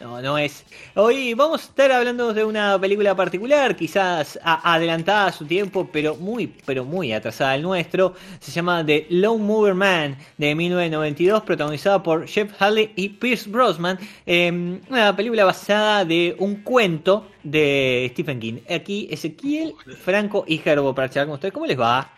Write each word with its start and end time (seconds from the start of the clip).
no 0.00 0.38
es. 0.38 0.64
Hoy 0.94 1.34
vamos 1.34 1.62
a 1.62 1.64
estar 1.66 1.92
hablando 1.92 2.32
de 2.32 2.44
una 2.44 2.78
película 2.80 3.14
particular, 3.14 3.76
quizás 3.76 4.38
adelantada 4.42 5.26
a 5.26 5.32
su 5.32 5.46
tiempo, 5.46 5.88
pero 5.92 6.16
muy, 6.16 6.52
pero 6.66 6.84
muy 6.84 7.12
atrasada 7.12 7.52
al 7.52 7.62
nuestro. 7.62 8.14
Se 8.40 8.50
llama 8.50 8.84
The 8.84 9.06
Lone 9.10 9.44
Mover 9.44 9.74
Man 9.74 10.16
de 10.36 10.54
1992, 10.54 11.42
protagonizada 11.42 12.02
por 12.02 12.26
Jeff 12.26 12.50
Halley 12.60 12.92
y 12.96 13.08
Pierce 13.10 13.48
Brosnan. 13.48 13.98
Eh, 14.26 14.80
una 14.88 15.14
película 15.14 15.44
basada 15.44 16.04
de 16.04 16.34
un 16.38 16.56
cuento 16.56 17.28
de 17.42 18.08
Stephen 18.12 18.40
King. 18.40 18.58
Aquí 18.68 19.08
Ezequiel, 19.10 19.74
Franco 20.02 20.44
y 20.46 20.58
Gerbo 20.58 20.94
para 20.94 21.08
charlar 21.08 21.26
con 21.26 21.34
ustedes. 21.34 21.54
¿Cómo 21.54 21.66
les 21.66 21.78
va? 21.78 22.10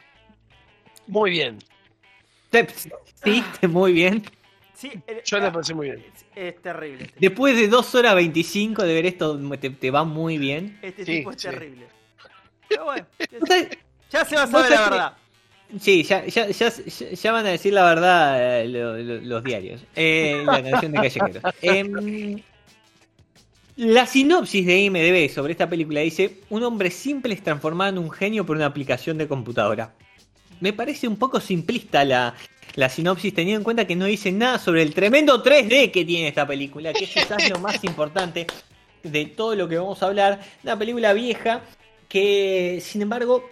Muy 1.06 1.30
bien. 1.30 1.58
Sí, 3.22 3.42
muy 3.68 3.92
bien. 3.92 4.22
Sí, 4.76 4.90
eh, 5.06 5.22
Yo 5.24 5.38
la 5.38 5.46
ah, 5.46 5.52
pasé 5.52 5.72
muy 5.72 5.86
bien. 5.86 6.04
Es, 6.14 6.54
es 6.54 6.60
terrible. 6.62 7.04
Este, 7.04 7.16
Después 7.18 7.56
de 7.56 7.66
2 7.68 7.94
horas 7.94 8.14
25 8.14 8.82
de 8.82 8.92
ver 8.94 9.06
esto, 9.06 9.38
te, 9.58 9.70
te 9.70 9.90
va 9.90 10.04
muy 10.04 10.36
bien. 10.36 10.78
este 10.82 11.04
Sí, 11.06 11.12
tipo 11.18 11.30
es 11.30 11.40
sí. 11.40 11.48
terrible. 11.48 11.86
Pero 12.68 12.84
bueno, 12.84 13.06
¿Vos 13.40 13.48
sabés- 13.48 13.78
ya 14.10 14.24
se 14.24 14.36
va 14.36 14.42
a 14.42 14.46
saber 14.46 14.70
la 14.70 14.80
verdad. 14.90 15.12
Sí, 15.80 16.02
ya, 16.04 16.24
ya, 16.26 16.46
ya, 16.48 17.32
van 17.32 17.46
a 17.46 17.48
decir 17.48 17.72
la 17.72 17.84
verdad 17.84 18.60
eh, 18.62 18.68
lo- 18.68 18.96
lo- 18.98 19.20
los 19.20 19.42
diarios. 19.42 19.82
Eh, 19.96 20.42
la 20.44 20.62
canción 20.62 20.92
de 20.92 20.96
Callejeros. 20.98 21.42
Em, 21.62 22.40
la 23.76 24.06
sinopsis 24.06 24.64
de 24.66 24.78
IMDB 24.78 25.28
sobre 25.32 25.52
esta 25.52 25.68
película 25.68 26.00
dice: 26.00 26.40
Un 26.50 26.62
hombre 26.64 26.90
simple 26.90 27.34
es 27.34 27.42
transformado 27.42 27.90
en 27.90 27.98
un 27.98 28.10
genio 28.10 28.46
por 28.46 28.56
una 28.56 28.66
aplicación 28.66 29.18
de 29.18 29.26
computadora. 29.26 29.92
Me 30.60 30.72
parece 30.72 31.06
un 31.08 31.16
poco 31.16 31.40
simplista 31.40 32.04
la, 32.04 32.34
la 32.76 32.88
sinopsis, 32.88 33.34
teniendo 33.34 33.58
en 33.60 33.64
cuenta 33.64 33.86
que 33.86 33.96
no 33.96 34.04
dice 34.04 34.30
nada 34.32 34.58
sobre 34.58 34.82
el 34.82 34.94
tremendo 34.94 35.42
3D 35.42 35.90
que 35.90 36.04
tiene 36.04 36.28
esta 36.28 36.46
película, 36.46 36.92
que 36.92 37.04
es 37.04 37.10
quizás 37.10 37.48
lo 37.50 37.58
más 37.58 37.82
importante 37.84 38.46
de 39.02 39.26
todo 39.26 39.54
lo 39.56 39.68
que 39.68 39.78
vamos 39.78 40.02
a 40.02 40.06
hablar. 40.06 40.40
Una 40.62 40.78
película 40.78 41.12
vieja 41.12 41.62
que, 42.08 42.80
sin 42.82 43.02
embargo, 43.02 43.48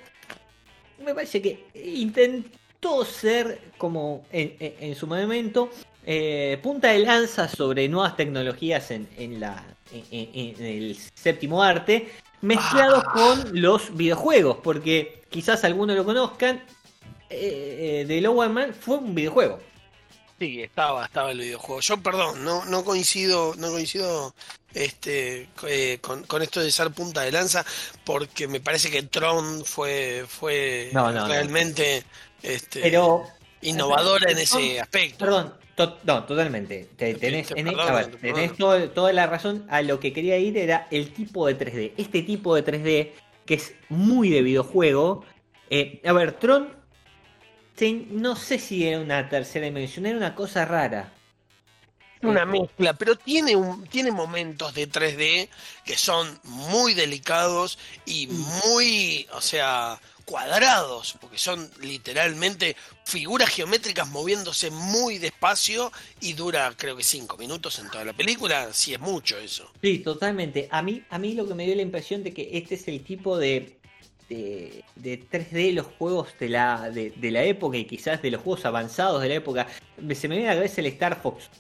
me 1.05 1.15
parece 1.15 1.41
que 1.43 1.65
intentó 1.85 3.05
ser 3.05 3.61
como 3.79 4.25
en, 4.31 4.55
en- 4.61 4.75
en 4.81 4.95
su 4.95 5.07
momento 5.07 5.71
eh, 6.07 6.59
punta 6.63 6.89
de 6.89 6.99
lanza 6.99 7.49
sobre 7.49 7.89
nuevas 7.89 8.17
tecnologías 8.17 8.91
en, 8.91 9.09
en 9.17 9.41
la, 9.41 9.65
el 10.11 10.97
séptimo 11.15 11.63
arte, 11.63 12.09
mezclados 12.43 13.05
con 13.05 13.61
los 13.61 13.97
videojuegos, 13.97 14.59
porque 14.63 15.23
quizás 15.31 15.65
algunos 15.65 15.97
lo 15.97 16.05
conozcan. 16.05 16.63
Eh, 17.35 18.05
The 18.07 18.21
Lower 18.21 18.49
Man 18.51 18.75
fue 18.75 18.97
un 18.99 19.15
videojuego. 19.15 19.61
Sí, 20.39 20.63
estaba, 20.63 21.05
estaba 21.07 21.31
el 21.31 21.39
videojuego. 21.39 21.81
Yo, 21.81 21.97
perdón, 22.03 22.45
no, 22.45 22.65
no 22.65 22.85
coincido, 22.85 23.55
no 23.57 23.71
coincido 23.71 24.35
este, 24.75 25.49
eh, 25.69 25.99
con, 26.01 26.25
con 26.25 26.43
esto 26.43 26.61
de 26.61 26.73
ser 26.73 26.91
punta 26.91 27.23
de 27.23 27.31
lanza, 27.33 27.65
porque 28.05 28.49
me 28.49 28.61
parece 28.61 28.91
que 28.91 29.05
Tron 29.05 29.65
fue, 29.65 30.25
fue 30.29 30.91
No, 30.93 31.13
no, 31.13 31.21
no. 31.21 31.29
realmente 31.29 32.03
este, 32.43 32.81
Pero, 32.83 33.25
innovadora 33.63 34.31
en 34.33 34.39
ese 34.39 34.81
aspecto. 34.81 35.19
perdón, 35.25 35.55
to- 35.77 35.99
no, 36.03 36.25
totalmente. 36.25 36.89
Te- 36.97 37.15
tenés, 37.15 37.47
te 37.49 37.59
en- 37.61 37.67
perdono, 37.67 37.83
a 37.89 37.93
ver, 37.95 38.07
te 38.11 38.17
tenés 38.33 38.57
todo- 38.57 38.91
toda 38.91 39.13
la 39.13 39.29
razón. 39.29 39.65
A 39.71 39.83
lo 39.83 40.01
que 40.01 40.13
quería 40.13 40.37
ir 40.39 40.59
era 40.59 40.89
el 40.91 41.13
tipo 41.15 41.47
de 41.47 41.55
3D. 41.55 41.93
Este 41.97 42.23
tipo 42.23 42.57
de 42.57 42.63
3D, 42.65 43.13
que 43.47 43.55
es 43.55 43.73
muy 43.89 44.31
de 44.31 44.43
videojuego. 44.43 45.25
Eh, 45.71 46.03
a 46.05 46.13
ver, 46.13 46.33
Tron, 46.33 46.75
no 48.11 48.37
sé 48.37 48.59
si 48.59 48.87
era 48.87 49.01
una 49.01 49.29
tercera 49.29 49.67
dimensión, 49.67 50.07
era 50.07 50.17
una 50.17 50.35
cosa 50.35 50.65
rara. 50.65 51.13
Una 52.23 52.47
mezcla, 52.47 52.95
pero 52.95 53.17
tiene 53.17 53.55
un, 53.55 53.87
tiene 53.87 54.11
momentos 54.11 54.73
de 54.73 54.89
3D 54.89 55.49
que 55.85 55.97
son 55.97 56.41
muy 56.45 56.95
delicados 56.95 57.79
y 58.07 58.29
muy, 58.29 59.27
o 59.35 59.43
sea, 59.43 60.01
cuadrados, 60.25 61.19
porque 61.21 61.37
son 61.37 61.71
literalmente 61.83 62.77
figuras 63.05 63.51
geométricas 63.51 64.09
moviéndose 64.09 64.71
muy 64.71 65.19
despacio 65.19 65.93
y 66.21 66.33
dura 66.33 66.73
creo 66.77 66.97
que 66.97 67.03
5 67.03 67.37
minutos 67.37 67.79
en 67.79 67.91
toda 67.91 68.07
la 68.07 68.15
película, 68.15 68.73
si 68.73 68.95
es 68.95 69.01
mucho 69.01 69.37
eso. 69.37 69.71
Sí, 69.83 69.99
totalmente. 69.99 70.69
A 70.71 70.81
mí, 70.81 71.03
a 71.11 71.19
mí 71.19 71.35
lo 71.35 71.47
que 71.47 71.55
me 71.55 71.67
dio 71.67 71.75
la 71.75 71.83
impresión 71.83 72.23
de 72.23 72.33
que 72.33 72.49
este 72.53 72.77
es 72.77 72.89
el 72.89 73.05
tipo 73.05 73.37
de, 73.37 73.77
de, 74.29 74.85
de 74.97 75.21
3D 75.21 75.51
de 75.51 75.73
los 75.73 75.87
juegos 75.87 76.35
de 76.39 76.49
la, 76.49 76.91
de, 76.91 77.11
de 77.11 77.31
la 77.31 77.43
época 77.43 77.77
y 77.77 77.85
quizás 77.85 78.23
de 78.23 78.31
los 78.31 78.41
juegos 78.43 78.65
avanzados 78.65 79.23
de 79.23 79.29
la 79.29 79.35
época. 79.35 79.67
Se 80.15 80.29
me 80.29 80.37
viene 80.37 80.51
a 80.51 80.55
la 80.55 80.61
cabeza 80.61 80.81
el 80.81 80.87
Star 80.89 81.21
Fox. 81.21 81.45
Sí, 81.45 81.51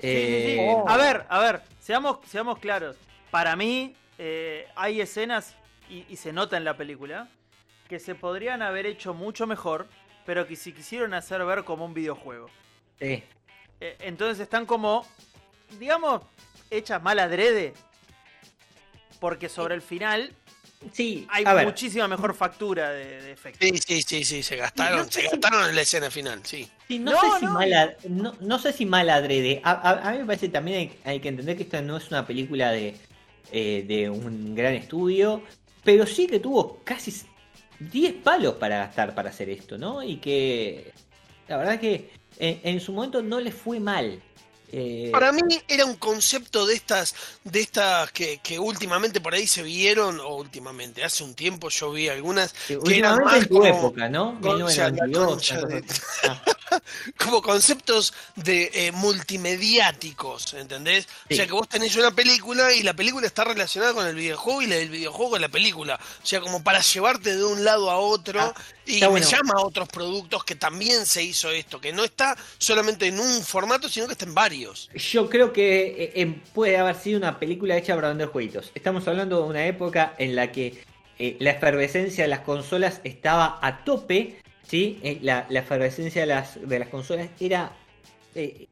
sí, 0.00 0.06
sí. 0.06 0.58
Eh, 0.58 0.76
A 0.86 0.96
ver, 0.96 1.24
a 1.28 1.38
ver, 1.40 1.62
seamos, 1.80 2.18
seamos 2.26 2.58
claros. 2.58 2.96
Para 3.30 3.56
mí, 3.56 3.94
eh, 4.18 4.66
hay 4.76 5.00
escenas, 5.00 5.54
y, 5.88 6.04
y 6.08 6.16
se 6.16 6.32
nota 6.32 6.56
en 6.56 6.64
la 6.64 6.76
película, 6.76 7.28
que 7.88 7.98
se 7.98 8.14
podrían 8.14 8.62
haber 8.62 8.86
hecho 8.86 9.14
mucho 9.14 9.46
mejor, 9.46 9.88
pero 10.26 10.46
que 10.46 10.56
se 10.56 10.72
quisieron 10.72 11.14
hacer 11.14 11.44
ver 11.44 11.64
como 11.64 11.84
un 11.84 11.94
videojuego. 11.94 12.48
sí. 13.00 13.22
Eh, 13.80 13.96
entonces 14.00 14.38
están 14.40 14.66
como, 14.66 15.04
digamos, 15.80 16.22
hechas 16.70 17.02
mal 17.02 17.18
adrede. 17.18 17.74
Porque 19.20 19.48
sobre 19.48 19.74
el 19.74 19.82
final 19.82 20.32
Sí, 20.92 21.26
hay 21.30 21.44
a 21.46 21.54
ver, 21.54 21.66
muchísima 21.66 22.06
mejor 22.08 22.34
factura 22.34 22.90
de, 22.90 23.22
de 23.22 23.32
efectos. 23.32 23.68
Sí, 23.68 23.78
sí, 23.78 24.02
sí, 24.02 24.24
sí, 24.24 24.42
se 24.42 24.56
gastaron, 24.56 24.98
No 24.98 25.04
sé 25.04 25.10
se 25.12 25.20
si- 25.22 25.26
gastaron 25.28 25.68
en 25.68 25.74
la 25.76 25.82
escena 25.82 26.10
final, 26.10 26.40
sí. 26.44 26.68
sí, 26.88 26.98
no, 26.98 27.12
No, 27.12 27.20
sé 27.20 27.38
si 27.40 27.44
no. 27.46 27.52
mala, 27.52 27.94
no, 28.08 28.34
no 28.40 28.58
sé 28.58 28.72
si 28.72 28.86
mal 28.86 29.08
adrede. 29.10 29.60
A, 29.64 29.72
a- 29.72 30.08
a 30.08 30.12
mí 30.12 30.18
me 30.18 30.24
parece 30.26 30.48
también 30.48 30.78
hay, 30.78 30.98
hay 31.04 31.20
que 31.20 31.28
entender 31.28 31.56
que 31.56 31.62
esta 31.64 31.80
no 31.82 31.96
es 31.96 32.08
una 32.08 32.26
película 32.26 32.70
de, 32.70 32.94
eh, 33.52 33.84
de 33.86 34.10
un 34.10 34.54
gran 34.54 34.74
estudio, 34.74 35.42
pero 35.82 36.06
sí 36.06 36.26
que 36.26 36.40
tuvo 36.40 36.80
casi 36.84 37.14
10 37.80 38.14
palos 38.22 38.54
para 38.54 38.78
gastar 38.78 39.14
para 39.14 39.30
hacer 39.30 39.50
esto, 39.50 39.76
¿no? 39.78 40.02
Y 40.02 40.16
que 40.16 40.92
la 41.48 41.56
verdad 41.58 41.80
que 41.80 42.10
en, 42.38 42.60
en 42.64 42.80
su 42.80 42.92
momento 42.92 43.22
no 43.22 43.40
le 43.40 43.52
fue 43.52 43.80
mal. 43.80 44.20
Eh, 44.76 45.10
Para 45.12 45.30
mí 45.30 45.40
era 45.68 45.84
un 45.84 45.94
concepto 45.94 46.66
de 46.66 46.74
estas, 46.74 47.14
de 47.44 47.60
estas 47.60 48.10
que, 48.10 48.38
que 48.42 48.58
últimamente 48.58 49.20
por 49.20 49.32
ahí 49.34 49.46
se 49.46 49.62
vieron, 49.62 50.18
o 50.18 50.34
últimamente, 50.34 51.04
hace 51.04 51.22
un 51.22 51.34
tiempo 51.34 51.68
yo 51.68 51.92
vi 51.92 52.08
algunas, 52.08 52.52
que 52.66 52.74
eran 52.74 52.82
últimamente 52.82 53.24
más 53.24 53.36
en 53.36 53.48
tu 53.48 53.54
como- 53.54 53.66
época, 53.66 54.08
¿no? 54.08 54.40
concha, 54.40 54.90
la 54.90 55.06
1992, 55.06 55.26
concha 55.26 55.58
una 55.60 55.68
de- 55.76 55.82
cosa 55.82 56.02
así. 56.02 56.02
Ah, 56.28 56.42
como 57.18 57.42
conceptos 57.42 58.14
de 58.36 58.70
eh, 58.74 58.92
multimediáticos, 58.92 60.54
¿entendés? 60.54 61.06
Sí. 61.28 61.34
O 61.34 61.36
sea 61.36 61.46
que 61.46 61.52
vos 61.52 61.68
tenés 61.68 61.96
una 61.96 62.10
película 62.10 62.72
y 62.72 62.82
la 62.82 62.94
película 62.94 63.26
está 63.26 63.44
relacionada 63.44 63.94
con 63.94 64.06
el 64.06 64.14
videojuego 64.14 64.62
y 64.62 64.66
la 64.66 64.76
del 64.76 64.90
videojuego 64.90 65.32
con 65.32 65.40
la 65.40 65.48
película. 65.48 65.98
O 66.22 66.26
sea, 66.26 66.40
como 66.40 66.62
para 66.62 66.80
llevarte 66.80 67.36
de 67.36 67.44
un 67.44 67.64
lado 67.64 67.90
a 67.90 67.98
otro 67.98 68.34
Ah, 68.40 68.54
y 68.86 69.00
me 69.00 69.06
bueno. 69.08 69.26
llama 69.26 69.54
a 69.56 69.60
otros 69.62 69.88
productos 69.88 70.44
que 70.44 70.54
también 70.54 71.06
se 71.06 71.22
hizo 71.22 71.50
esto, 71.50 71.80
que 71.80 71.92
no 71.92 72.04
está 72.04 72.36
solamente 72.58 73.06
en 73.06 73.18
un 73.18 73.42
formato, 73.42 73.88
sino 73.88 74.06
que 74.06 74.12
está 74.12 74.24
en 74.24 74.34
varios. 74.34 74.90
Yo 74.94 75.28
creo 75.28 75.52
que 75.52 75.86
eh, 75.86 76.12
eh, 76.14 76.34
puede 76.52 76.76
haber 76.76 76.96
sido 76.96 77.18
una 77.18 77.38
película 77.38 77.76
hecha 77.76 77.94
para 77.94 78.08
vender 78.08 78.28
jueguitos. 78.28 78.72
Estamos 78.74 79.06
hablando 79.08 79.42
de 79.42 79.48
una 79.48 79.66
época 79.66 80.14
en 80.18 80.36
la 80.36 80.52
que 80.52 80.84
eh, 81.18 81.36
la 81.38 81.50
efervescencia 81.50 82.24
de 82.24 82.28
las 82.28 82.40
consolas 82.40 83.00
estaba 83.04 83.58
a 83.62 83.84
tope, 83.84 84.40
¿sí? 84.66 84.98
Eh, 85.02 85.18
la, 85.22 85.46
la 85.48 85.60
efervescencia 85.60 86.22
de 86.22 86.26
las, 86.26 86.66
de 86.68 86.78
las 86.78 86.88
consolas 86.88 87.28
era 87.40 87.72
eh, 88.34 88.66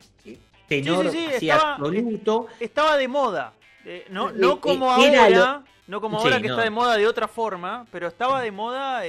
tenor 0.69 1.11
Sí, 1.11 1.19
sí, 1.19 1.19
sí, 1.19 1.35
así 1.37 1.51
estaba- 1.51 1.75
absoluto. 1.75 2.47
Estaba 2.61 2.97
de 2.97 3.09
moda. 3.09 3.53
Eh, 3.85 4.07
no, 4.11 4.31
no 4.33 4.61
como 4.61 4.91
ahora, 4.91 5.63
no 5.89 6.01
como 6.01 6.19
ahora 6.19 6.41
que 6.41 6.49
no. 6.49 6.55
está 6.55 6.65
de 6.65 6.71
moda 6.71 6.97
de 6.97 7.07
otra 7.07 7.27
forma, 7.29 7.87
pero 7.91 8.07
estaba 8.09 8.41
de 8.41 8.51
moda 8.53 9.03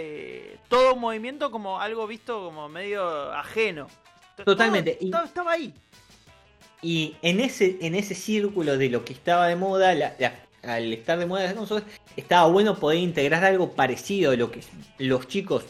todo 0.67 0.95
un 0.95 0.99
movimiento 1.01 1.51
como 1.51 1.79
algo 1.79 2.07
visto 2.07 2.43
como 2.43 2.67
medio 2.69 3.31
ajeno. 3.33 3.87
Totalmente. 4.43 4.93
Todo- 4.95 5.05
estaba, 5.05 5.25
estaba 5.25 5.51
ahí. 5.53 5.73
Y 6.81 7.15
en 7.21 7.39
ese, 7.39 7.77
en 7.81 7.95
ese 7.95 8.13
círculo 8.15 8.77
de 8.77 8.89
lo 8.89 9.05
que 9.05 9.13
estaba 9.13 9.47
de 9.47 9.55
moda, 9.55 9.93
la- 9.93 10.15
la- 10.19 10.33
al 10.63 10.91
estar 10.91 11.17
de 11.19 11.25
moda 11.25 11.43
las 11.43 11.53
consolas, 11.53 11.83
estaba 12.17 12.47
bueno 12.47 12.75
poder 12.77 12.97
integrar 12.99 13.43
algo 13.45 13.71
parecido 13.73 14.31
a 14.31 14.35
lo 14.35 14.49
que 14.51 14.61
los 14.97 15.27
chicos 15.27 15.63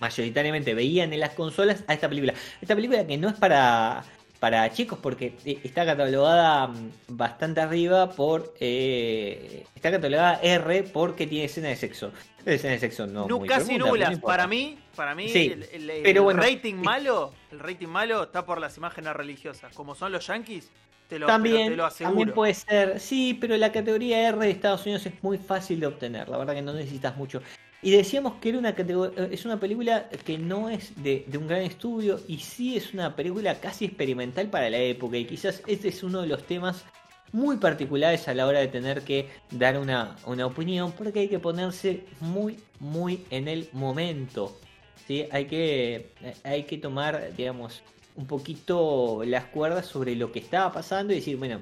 mayoritariamente 0.00 0.74
veían 0.74 1.12
en 1.12 1.20
las 1.20 1.30
consolas 1.30 1.84
a 1.86 1.94
esta 1.94 2.08
película. 2.08 2.34
Esta 2.60 2.74
película 2.74 3.06
que 3.06 3.16
no 3.18 3.28
es 3.28 3.34
para, 3.34 4.04
para 4.40 4.70
chicos 4.72 4.98
porque 5.02 5.34
eh, 5.44 5.58
está 5.64 5.84
catalogada 5.84 6.68
mm, 6.68 6.90
bastante 7.08 7.60
arriba 7.60 8.10
por... 8.10 8.54
eh, 8.60 9.64
está 9.74 9.90
catalogada 9.90 10.40
R 10.42 10.84
porque 10.84 11.26
tiene 11.26 11.46
escena 11.46 11.68
de 11.68 11.76
sexo. 11.76 12.12
Escena 12.44 12.74
de 12.74 12.78
sexo 12.80 13.06
no. 13.06 13.28
Muy 13.28 13.48
casi 13.48 13.76
no 13.76 13.88
nulas. 13.88 14.18
para 14.20 14.46
mí, 14.46 14.78
para 14.96 15.14
mí 15.14 15.28
Sí, 15.28 15.50
el, 15.52 15.62
el- 15.72 15.90
el 15.90 16.02
pero 16.02 16.22
bueno, 16.22 16.40
rating 16.42 16.76
malo, 16.76 17.32
el 17.52 17.58
rating 17.58 17.88
malo 17.88 18.22
está 18.24 18.46
por 18.46 18.60
las 18.60 18.76
imágenes 18.76 19.12
religiosas. 19.14 19.74
Como 19.74 19.94
son 19.94 20.12
los 20.12 20.26
yankees, 20.26 20.70
te 21.08 21.18
lo, 21.18 21.26
También, 21.26 21.56
te 21.56 21.64
lo- 21.64 21.70
te 21.70 21.76
lo 21.76 21.84
aseguro. 21.86 22.16
también 22.16 22.34
puede 22.34 22.54
ser, 22.54 23.00
sí, 23.00 23.36
pero 23.40 23.56
la 23.56 23.70
categoría 23.72 24.28
R 24.28 24.38
de 24.38 24.50
Estados 24.50 24.82
Unidos 24.86 25.04
es 25.06 25.22
muy 25.22 25.36
fácil 25.38 25.80
de 25.80 25.86
obtener, 25.88 26.28
la 26.28 26.38
verdad 26.38 26.54
que 26.54 26.62
no 26.62 26.72
necesitas 26.72 27.16
mucho. 27.16 27.42
Y 27.80 27.92
decíamos 27.92 28.34
que 28.40 28.48
era 28.48 28.58
una 28.58 28.70
eh, 28.70 29.28
es 29.30 29.44
una 29.44 29.60
película 29.60 30.08
que 30.24 30.36
no 30.36 30.68
es 30.68 31.00
de, 31.02 31.24
de 31.26 31.38
un 31.38 31.46
gran 31.46 31.62
estudio 31.62 32.20
y 32.26 32.38
sí 32.38 32.76
es 32.76 32.92
una 32.92 33.14
película 33.14 33.60
casi 33.60 33.84
experimental 33.84 34.48
para 34.48 34.68
la 34.68 34.78
época 34.78 35.16
y 35.16 35.24
quizás 35.24 35.62
este 35.66 35.88
es 35.88 36.02
uno 36.02 36.22
de 36.22 36.26
los 36.26 36.44
temas 36.44 36.84
muy 37.32 37.56
particulares 37.58 38.26
a 38.28 38.34
la 38.34 38.46
hora 38.46 38.60
de 38.60 38.68
tener 38.68 39.02
que 39.02 39.28
dar 39.50 39.78
una, 39.78 40.16
una 40.26 40.46
opinión 40.46 40.92
porque 40.92 41.20
hay 41.20 41.28
que 41.28 41.38
ponerse 41.38 42.04
muy, 42.20 42.58
muy 42.80 43.24
en 43.30 43.48
el 43.48 43.68
momento. 43.72 44.58
¿sí? 45.06 45.26
Hay, 45.30 45.46
que, 45.46 46.10
hay 46.44 46.64
que 46.64 46.78
tomar, 46.78 47.34
digamos, 47.36 47.82
un 48.16 48.26
poquito 48.26 49.22
las 49.24 49.44
cuerdas 49.44 49.86
sobre 49.86 50.16
lo 50.16 50.32
que 50.32 50.40
estaba 50.40 50.72
pasando 50.72 51.12
y 51.12 51.16
decir, 51.16 51.36
bueno, 51.36 51.60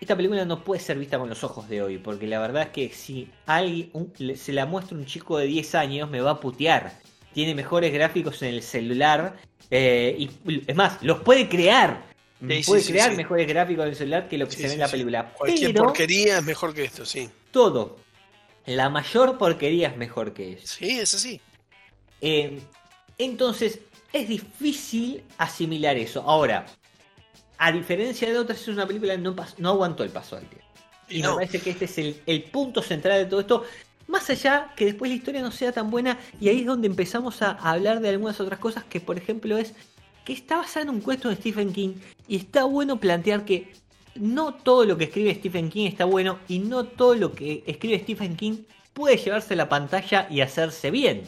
esta 0.00 0.14
película 0.16 0.44
no 0.44 0.62
puede 0.62 0.80
ser 0.80 0.98
vista 0.98 1.18
con 1.18 1.28
los 1.28 1.42
ojos 1.44 1.68
de 1.68 1.82
hoy, 1.82 1.98
porque 1.98 2.26
la 2.26 2.38
verdad 2.40 2.64
es 2.64 2.68
que 2.68 2.90
si 2.94 3.30
alguien 3.46 3.90
un- 3.92 4.12
se 4.36 4.52
la 4.52 4.66
muestra 4.66 4.96
un 4.96 5.06
chico 5.06 5.38
de 5.38 5.46
10 5.46 5.74
años, 5.74 6.10
me 6.10 6.20
va 6.20 6.32
a 6.32 6.40
putear. 6.40 6.98
Tiene 7.32 7.54
mejores 7.54 7.92
gráficos 7.92 8.42
en 8.42 8.54
el 8.54 8.62
celular, 8.62 9.36
eh, 9.70 10.14
y 10.18 10.30
es 10.66 10.76
más, 10.76 11.02
los 11.02 11.20
puede 11.20 11.48
crear. 11.48 12.04
Sí, 12.38 12.62
puede 12.66 12.82
sí, 12.82 12.92
crear 12.92 13.10
sí. 13.10 13.16
mejores 13.16 13.48
gráficos 13.48 13.84
en 13.84 13.90
el 13.90 13.96
celular 13.96 14.28
que 14.28 14.36
lo 14.36 14.46
que 14.46 14.56
se 14.56 14.66
ve 14.66 14.74
en 14.74 14.78
la 14.80 14.88
película. 14.88 15.32
Cualquier 15.32 15.72
Pero 15.72 15.84
porquería 15.84 16.38
es 16.38 16.44
mejor 16.44 16.74
que 16.74 16.84
esto, 16.84 17.06
sí. 17.06 17.30
todo, 17.50 17.96
la 18.66 18.90
mayor 18.90 19.38
porquería 19.38 19.88
es 19.88 19.96
mejor 19.96 20.34
que 20.34 20.52
eso. 20.52 20.66
Sí, 20.66 20.98
es 20.98 21.14
así. 21.14 21.40
Eh, 22.20 22.60
entonces, 23.16 23.80
es 24.12 24.28
difícil 24.28 25.22
asimilar 25.38 25.96
eso. 25.96 26.22
Ahora, 26.22 26.66
a 27.58 27.72
diferencia 27.72 28.30
de 28.30 28.38
otras, 28.38 28.60
es 28.60 28.68
una 28.68 28.86
película 28.86 29.14
que 29.14 29.22
no, 29.58 29.68
aguantó 29.68 30.04
el 30.04 30.10
paso 30.10 30.36
al 30.36 30.46
tiempo. 30.46 30.66
Y 31.08 31.22
no. 31.22 31.30
me 31.30 31.34
parece 31.36 31.60
que 31.60 31.70
este 31.70 31.84
es 31.84 31.98
el, 31.98 32.20
el 32.26 32.42
punto 32.44 32.82
central 32.82 33.18
de 33.18 33.26
todo 33.26 33.40
esto. 33.40 33.64
Más 34.08 34.28
allá 34.30 34.72
que 34.76 34.84
después 34.84 35.10
la 35.10 35.16
historia 35.16 35.42
no 35.42 35.50
sea 35.50 35.72
tan 35.72 35.90
buena, 35.90 36.18
y 36.40 36.48
ahí 36.48 36.60
es 36.60 36.66
donde 36.66 36.86
empezamos 36.86 37.42
a 37.42 37.52
hablar 37.52 38.00
de 38.00 38.10
algunas 38.10 38.40
otras 38.40 38.60
cosas, 38.60 38.84
que 38.84 39.00
por 39.00 39.18
ejemplo 39.18 39.56
es 39.58 39.74
que 40.24 40.32
está 40.32 40.56
basada 40.56 40.84
en 40.84 40.90
un 40.90 41.00
cuento 41.00 41.28
de 41.28 41.36
Stephen 41.36 41.72
King, 41.72 41.94
y 42.28 42.36
está 42.36 42.64
bueno 42.64 42.98
plantear 42.98 43.44
que 43.44 43.72
no 44.14 44.54
todo 44.54 44.84
lo 44.84 44.96
que 44.96 45.04
escribe 45.04 45.34
Stephen 45.34 45.70
King 45.70 45.86
está 45.86 46.04
bueno, 46.04 46.38
y 46.48 46.58
no 46.60 46.84
todo 46.84 47.14
lo 47.14 47.32
que 47.32 47.64
escribe 47.66 47.98
Stephen 48.00 48.36
King 48.36 48.64
puede 48.92 49.16
llevarse 49.18 49.54
a 49.54 49.56
la 49.56 49.68
pantalla 49.68 50.26
y 50.30 50.40
hacerse 50.40 50.90
bien. 50.90 51.22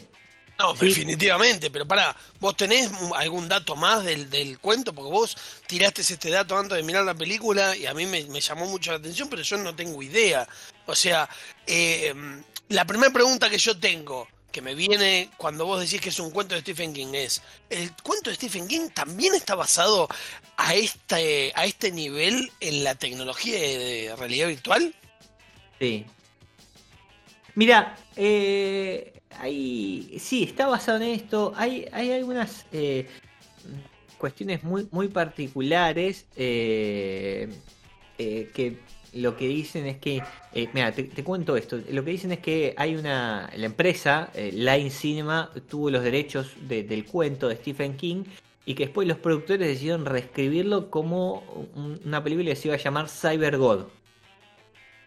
No, 0.59 0.75
Sí. 0.75 0.87
definitivamente, 0.87 1.71
pero 1.71 1.87
pará, 1.87 2.13
¿vos 2.39 2.57
tenés 2.57 2.91
algún 3.15 3.47
dato 3.47 3.77
más 3.77 4.03
del, 4.03 4.29
del 4.29 4.59
cuento? 4.59 4.93
Porque 4.93 5.09
vos 5.11 5.37
tiraste 5.67 6.01
este 6.01 6.29
dato 6.29 6.57
antes 6.57 6.75
de 6.75 6.83
mirar 6.83 7.05
la 7.05 7.15
película 7.15 7.75
y 7.77 7.85
a 7.85 7.93
mí 7.93 8.05
me, 8.05 8.25
me 8.25 8.41
llamó 8.41 8.65
mucho 8.65 8.91
la 8.91 8.97
atención, 8.97 9.29
pero 9.29 9.41
yo 9.41 9.55
no 9.57 9.73
tengo 9.73 10.03
idea. 10.03 10.45
O 10.85 10.95
sea, 10.95 11.29
eh, 11.65 12.13
la 12.67 12.83
primera 12.85 13.11
pregunta 13.13 13.49
que 13.49 13.57
yo 13.57 13.79
tengo, 13.79 14.27
que 14.51 14.61
me 14.61 14.75
viene 14.75 15.29
cuando 15.37 15.65
vos 15.65 15.79
decís 15.79 16.01
que 16.01 16.09
es 16.09 16.19
un 16.19 16.31
cuento 16.31 16.55
de 16.55 16.61
Stephen 16.61 16.93
King, 16.93 17.13
es, 17.13 17.41
¿el 17.69 17.93
cuento 18.03 18.29
de 18.29 18.35
Stephen 18.35 18.67
King 18.67 18.89
también 18.93 19.35
está 19.35 19.55
basado 19.55 20.09
a 20.57 20.75
este, 20.75 21.53
a 21.55 21.63
este 21.65 21.89
nivel 21.91 22.51
en 22.59 22.83
la 22.83 22.95
tecnología 22.95 23.57
de 23.57 24.13
realidad 24.17 24.47
virtual? 24.49 24.93
Sí. 25.79 26.05
Mira, 27.55 27.95
eh, 28.17 29.13
hay, 29.37 30.15
sí, 30.19 30.43
está 30.43 30.67
basado 30.67 30.97
en 31.01 31.09
esto. 31.09 31.53
Hay, 31.55 31.85
hay 31.91 32.11
algunas 32.11 32.65
eh, 32.71 33.07
cuestiones 34.17 34.63
muy, 34.63 34.87
muy 34.91 35.07
particulares 35.07 36.25
eh, 36.35 37.49
eh, 38.17 38.49
que 38.53 38.77
lo 39.13 39.35
que 39.35 39.47
dicen 39.47 39.87
es 39.87 39.97
que, 39.97 40.21
mira, 40.73 40.91
te, 40.91 41.07
cuento 41.23 41.57
esto. 41.57 41.79
Lo 41.89 42.03
que 42.05 42.11
dicen 42.11 42.31
es 42.31 42.39
que 42.39 42.75
hay 42.77 42.95
una, 42.95 43.49
la 43.55 43.65
empresa 43.65 44.29
Line 44.35 44.91
Cinema 44.91 45.49
tuvo 45.67 45.89
los 45.89 46.03
derechos 46.03 46.51
de- 46.67 46.83
del 46.83 47.05
cuento 47.05 47.47
de 47.47 47.55
Stephen 47.55 47.97
King 47.97 48.23
y 48.67 48.75
que 48.75 48.85
después 48.85 49.07
los 49.07 49.17
productores 49.17 49.67
decidieron 49.67 50.05
reescribirlo 50.05 50.91
como 50.91 51.39
un- 51.75 51.99
una 52.05 52.23
película 52.23 52.49
que 52.51 52.55
se 52.55 52.67
iba 52.67 52.75
a 52.75 52.79
llamar 52.79 53.09
Cyber 53.09 53.57
God. 53.57 53.85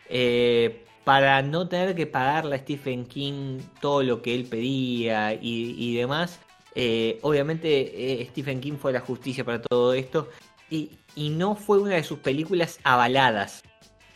Eh, 0.08 0.81
para 1.04 1.43
no 1.43 1.69
tener 1.69 1.94
que 1.94 2.06
pagarle 2.06 2.56
a 2.56 2.58
Stephen 2.58 3.06
King 3.06 3.60
todo 3.81 4.02
lo 4.02 4.22
que 4.22 4.34
él 4.34 4.44
pedía 4.44 5.34
y, 5.34 5.75
y 5.78 5.96
demás. 5.96 6.38
eh, 6.75 7.19
obviamente 7.22 8.22
eh, 8.22 8.26
Stephen 8.31 8.60
King 8.60 8.76
fue 8.81 8.93
la 8.93 9.00
justicia 9.00 9.44
para 9.44 9.60
todo 9.60 9.93
esto 9.94 10.28
y, 10.70 10.90
y 11.14 11.28
no 11.28 11.54
fue 11.54 11.78
una 11.78 11.96
de 11.96 12.02
sus 12.02 12.19
películas 12.19 12.78
avaladas. 12.82 13.62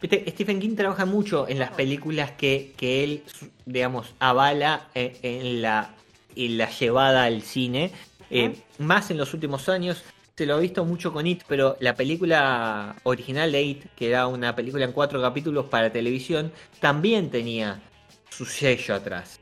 Viste, 0.00 0.24
Stephen 0.30 0.60
King 0.60 0.76
trabaja 0.76 1.04
mucho 1.06 1.48
en 1.48 1.58
las 1.58 1.70
películas 1.70 2.30
que, 2.32 2.72
que 2.76 3.04
él, 3.04 3.22
digamos, 3.64 4.14
avala 4.18 4.88
en, 4.94 5.12
en 5.22 5.62
la, 5.62 5.94
en 6.34 6.58
la 6.58 6.70
llevada 6.70 7.24
al 7.24 7.42
cine. 7.42 7.90
Eh, 8.30 8.56
más 8.78 9.10
en 9.10 9.18
los 9.18 9.32
últimos 9.34 9.68
años. 9.68 10.02
Se 10.36 10.44
lo 10.44 10.54
ha 10.54 10.58
visto 10.58 10.84
mucho 10.84 11.12
con 11.14 11.26
It, 11.26 11.44
pero 11.48 11.78
la 11.80 11.94
película 11.94 12.94
original 13.04 13.50
de 13.50 13.62
It, 13.62 13.84
que 13.96 14.08
era 14.08 14.26
una 14.26 14.54
película 14.54 14.84
en 14.84 14.92
cuatro 14.92 15.20
capítulos 15.22 15.66
para 15.66 15.90
televisión, 15.90 16.52
también 16.78 17.30
tenía 17.30 17.80
su 18.28 18.44
sello 18.44 18.94
atrás. 18.94 19.40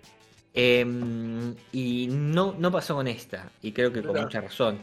Eh, 0.55 0.87
y 1.73 2.07
no, 2.09 2.55
no 2.57 2.71
pasó 2.71 2.95
con 2.95 3.09
esta, 3.09 3.51
y 3.61 3.73
creo 3.73 3.93
que 3.93 4.03
con 4.03 4.21
mucha 4.21 4.41
razón. 4.41 4.79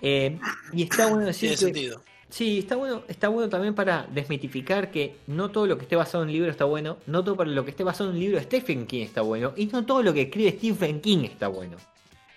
Eh, 0.00 0.36
y 0.72 0.82
está 0.82 1.06
bueno 1.06 1.26
decir 1.26 1.50
Tiene 1.50 1.54
que 1.54 1.64
sentido. 1.64 2.02
Sí, 2.28 2.58
está 2.58 2.74
bueno, 2.74 3.04
está 3.06 3.28
bueno 3.28 3.48
también 3.48 3.74
para 3.74 4.08
desmitificar 4.10 4.90
que 4.90 5.16
no 5.28 5.50
todo 5.50 5.66
lo 5.66 5.76
que 5.76 5.82
esté 5.82 5.94
basado 5.94 6.24
en 6.24 6.30
un 6.30 6.32
libro 6.32 6.50
está 6.50 6.64
bueno, 6.64 6.96
no 7.06 7.22
todo 7.22 7.36
para 7.36 7.50
lo 7.50 7.64
que 7.64 7.70
esté 7.70 7.84
basado 7.84 8.10
en 8.10 8.16
un 8.16 8.20
libro 8.20 8.38
de 8.38 8.44
Stephen 8.44 8.86
King 8.86 9.02
está 9.02 9.20
bueno, 9.20 9.52
y 9.54 9.66
no 9.66 9.86
todo 9.86 10.02
lo 10.02 10.12
que 10.12 10.22
escribe 10.22 10.50
Stephen 10.52 11.00
King 11.00 11.24
está 11.24 11.46
bueno. 11.46 11.76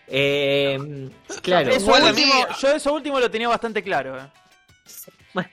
Eh, 0.07 1.09
claro. 1.41 1.69
Eso 1.71 1.85
Igual 1.85 2.03
a 2.03 2.09
último, 2.09 2.33
mí- 2.33 2.55
yo 2.61 2.67
eso 2.71 2.93
último 2.93 3.19
lo 3.19 3.29
tenía 3.31 3.47
bastante 3.47 3.81
claro. 3.83 4.17
eh. 4.19 5.43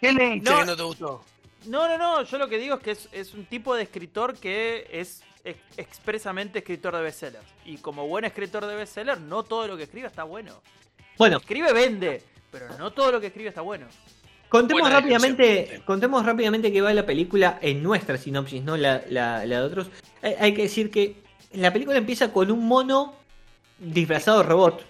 ¿Qué 0.00 0.12
leíste 0.12 0.50
No. 0.50 0.58
que 0.60 0.64
no 0.66 0.76
te 0.76 0.82
gustó? 0.82 1.24
No, 1.66 1.88
no, 1.88 1.98
no, 1.98 2.22
yo 2.22 2.38
lo 2.38 2.48
que 2.48 2.58
digo 2.58 2.76
es 2.76 2.82
que 2.82 2.90
es, 2.92 3.08
es 3.12 3.34
un 3.34 3.44
tipo 3.46 3.74
de 3.74 3.82
escritor 3.84 4.36
que 4.36 4.86
es 4.92 5.22
ex- 5.44 5.60
expresamente 5.76 6.60
escritor 6.60 6.94
de 6.96 7.02
bestsellers. 7.02 7.44
Y 7.64 7.78
como 7.78 8.06
buen 8.06 8.24
escritor 8.24 8.66
de 8.66 8.74
bestsellers, 8.76 9.20
no 9.20 9.42
todo 9.42 9.66
lo 9.66 9.76
que 9.76 9.84
escribe 9.84 10.06
está 10.06 10.22
bueno. 10.24 10.60
Bueno, 11.18 11.38
Escribe, 11.38 11.72
vende, 11.72 12.22
pero 12.52 12.68
no 12.78 12.92
todo 12.92 13.10
lo 13.12 13.20
que 13.20 13.28
escribe 13.28 13.48
está 13.48 13.62
bueno. 13.62 13.86
contemos 14.48 14.90
rápidamente, 14.92 15.82
contemos 15.84 16.24
rápidamente 16.24 16.70
que 16.72 16.80
va 16.82 16.92
la 16.94 17.06
película 17.06 17.58
en 17.62 17.82
nuestra 17.82 18.16
sinopsis, 18.18 18.62
no 18.62 18.76
la, 18.76 19.02
la- 19.08 19.44
la 19.46 19.60
de 19.60 19.66
otros. 19.66 19.88
Hay, 20.22 20.34
hay 20.38 20.54
que 20.54 20.62
decir 20.62 20.90
que 20.90 21.16
la 21.52 21.72
película 21.72 21.96
empieza 21.98 22.32
con 22.32 22.50
un 22.52 22.66
mono 22.68 23.14
disfrazado 23.78 24.42
robot 24.42 24.84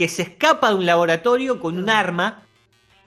que 0.00 0.08
se 0.08 0.22
escapa 0.22 0.70
de 0.70 0.76
un 0.76 0.86
laboratorio 0.86 1.60
con 1.60 1.76
un 1.76 1.90
arma. 1.90 2.42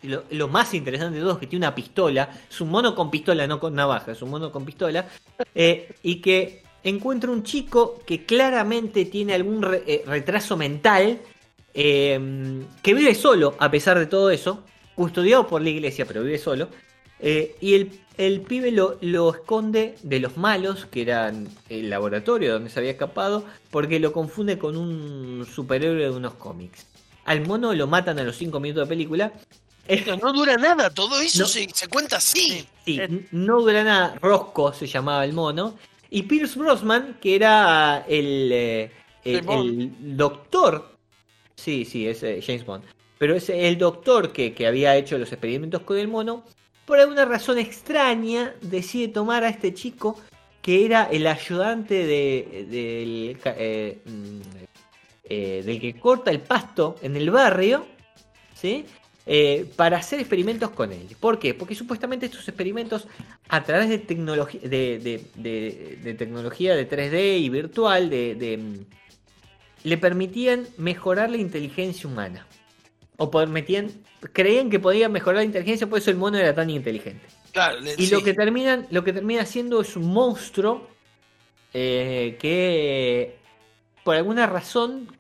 Lo, 0.04 0.48
más 0.48 0.74
interesante 0.74 1.16
de 1.16 1.22
todo 1.22 1.34
es 1.34 1.40
que 1.40 1.48
tiene 1.48 1.66
una 1.66 1.74
pistola. 1.74 2.30
Es 2.48 2.62
un 2.62 2.70
mono 2.70 2.94
con 2.94 3.10
pistola, 3.10 3.48
no 3.48 3.60
con 3.60 3.74
navaja, 3.74 4.12
es 4.12 4.22
un 4.22 4.30
mono 4.30 4.52
con 4.52 4.64
pistola. 4.64 5.08
eh, 5.56 5.96
y 6.04 6.18
que 6.22 6.62
encuentra 6.84 7.32
un 7.32 7.42
chico 7.42 8.02
que 8.06 8.26
claramente 8.26 9.06
tiene 9.06 9.34
algún 9.34 9.66
eh, 9.88 10.04
retraso 10.06 10.56
mental. 10.56 11.20
eh, 11.74 12.64
que 12.84 12.94
vive 12.94 13.16
solo 13.16 13.56
a 13.58 13.72
pesar 13.72 13.98
de 13.98 14.06
todo 14.06 14.30
eso. 14.30 14.64
Custodiado 14.94 15.48
por 15.48 15.64
la 15.64 15.70
iglesia, 15.70 16.06
pero 16.06 16.22
vive 16.22 16.38
solo. 16.38 16.70
Eh, 17.20 17.56
y 17.62 17.76
el, 17.76 18.00
el 18.18 18.42
pibe 18.42 18.72
lo, 18.72 18.98
lo 19.02 19.32
esconde 19.34 19.96
de 20.04 20.20
los 20.20 20.38
malos, 20.38 20.86
que 20.86 21.02
eran 21.04 21.48
el 21.70 21.90
laboratorio 21.90 22.54
donde 22.54 22.70
se 22.70 22.80
había 22.80 22.92
escapado, 22.92 23.46
porque 23.72 24.00
lo 24.00 24.12
confunde 24.12 24.58
con 24.58 24.76
un 24.78 25.46
superhéroe 25.46 26.04
de 26.04 26.10
unos 26.10 26.34
cómics. 26.36 26.86
Al 27.26 27.46
mono 27.48 27.74
lo 27.74 27.88
matan 27.88 28.20
a 28.20 28.24
los 28.24 28.36
5 28.38 28.60
minutos 28.60 28.88
de 28.88 28.90
película. 28.96 29.32
Pero 29.88 30.18
no 30.18 30.32
dura 30.34 30.56
nada, 30.58 30.90
todo 30.90 31.20
eso 31.20 31.44
No. 31.44 31.48
se, 31.48 31.68
se 31.74 31.88
cuenta 31.88 32.18
así. 32.18 32.66
Sí, 32.86 33.00
no 33.32 33.62
dura 33.62 33.84
nada. 33.84 34.16
Rosco 34.22 34.74
se 34.74 34.88
llamaba 34.88 35.26
el 35.26 35.34
mono. 35.34 35.78
Y 36.10 36.24
Pierce 36.24 36.60
Brosnan, 36.60 37.18
que 37.22 37.36
era 37.36 38.06
el, 38.08 38.50
eh, 38.52 38.92
el, 39.24 39.50
el 39.50 40.18
doctor 40.18 40.94
Sí, 41.56 41.86
sí, 41.86 42.08
es 42.08 42.24
eh, 42.24 42.42
James 42.46 42.66
Bond. 42.66 42.84
Pero 43.18 43.36
es 43.36 43.50
el 43.50 43.78
doctor 43.78 44.32
que, 44.34 44.54
que 44.54 44.68
había 44.68 44.96
hecho 44.98 45.18
los 45.18 45.32
experimentos 45.32 45.82
con 45.82 45.98
el 45.98 46.08
mono. 46.08 46.44
Por 46.86 47.00
alguna 47.00 47.26
razón 47.26 47.58
extraña, 47.60 48.54
decide 48.62 49.08
tomar 49.08 49.44
a 49.44 49.50
este 49.50 49.74
chico 49.74 50.20
que 50.62 50.86
era 50.86 51.04
el 51.12 51.28
ayudante 51.28 51.94
de, 52.06 52.66
del, 52.70 53.38
eh, 53.46 54.00
mm, 54.06 54.40
eh, 55.26 55.78
que 55.82 56.00
corta 56.00 56.32
el 56.32 56.40
pasto 56.40 56.96
en 57.02 57.16
el 57.18 57.30
barrio, 57.32 57.86
¿sí? 58.54 58.86
Eh, 59.26 59.66
para 59.78 59.98
hacer 59.98 60.20
experimentos 60.20 60.70
con 60.72 60.92
él. 60.92 61.08
¿Por 61.20 61.40
qué? 61.40 61.54
Porque 61.54 61.76
supuestamente 61.76 62.26
estos 62.26 62.46
experimentos 62.48 63.08
a 63.48 63.64
través 63.64 63.88
de 63.88 63.98
tecnología 64.00 64.60
de, 64.62 65.22
de- 65.36 66.14
tecnología 66.16 66.76
de 66.76 66.90
3D 66.90 67.40
y 67.40 67.50
virtual 67.50 68.08
mm, 68.08 69.88
le 69.88 69.98
permitían 69.98 70.68
mejorar 70.78 71.30
la 71.30 71.38
inteligencia 71.38 72.10
humana. 72.10 72.46
O 73.18 73.30
permitían, 73.30 73.92
creían 74.34 74.70
que 74.70 74.80
podían 74.80 75.12
mejorar 75.12 75.38
la 75.38 75.44
inteligencia, 75.44 75.88
por 75.88 76.00
eso 76.00 76.10
el 76.10 76.18
mono 76.18 76.38
era 76.38 76.54
tan 76.54 76.70
inteligente. 76.70 77.26
Claro, 77.52 77.78
Y 77.98 78.08
sí. 78.08 78.12
lo 78.12 78.24
que 78.24 78.34
terminan, 78.34 78.88
lo 78.90 79.04
que 79.04 79.14
termina 79.14 79.44
haciendo 79.44 79.82
es 79.82 79.96
un 79.96 80.12
monstruo 80.12 80.88
eh, 81.74 82.38
que 82.40 83.38
por 84.04 84.16
alguna 84.16 84.48
razón 84.48 85.16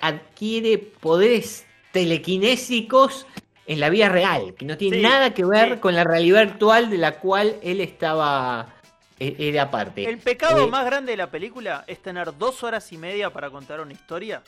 adquiere 0.00 0.78
poderes 0.78 1.66
telequinésicos 1.92 3.26
en 3.66 3.80
la 3.80 3.88
vida 3.88 4.08
real, 4.08 4.54
que 4.54 4.64
no 4.64 4.76
tiene 4.76 4.98
Sí, 4.98 5.02
nada 5.02 5.32
que 5.32 5.44
ver 5.44 5.74
sí. 5.74 5.80
con 5.80 5.94
la 5.94 6.04
realidad 6.04 6.46
virtual 6.46 6.90
de 6.90 6.98
la 6.98 7.18
cual 7.18 7.56
él 7.62 7.80
estaba 7.80 8.74
e- 9.18 9.36
era 9.38 9.70
parte. 9.70 10.08
El 10.08 10.18
pecado 10.18 10.64
Eh, 10.66 10.70
más 10.70 10.84
grande 10.84 11.12
de 11.12 11.16
la 11.16 11.30
película 11.30 11.84
es 11.86 12.00
tener 12.00 12.36
dos 12.36 12.62
horas 12.62 12.92
y 12.92 12.98
media 12.98 13.30
para 13.30 13.50
contar 13.50 13.80
una 13.80 13.92
historia. 13.92 14.42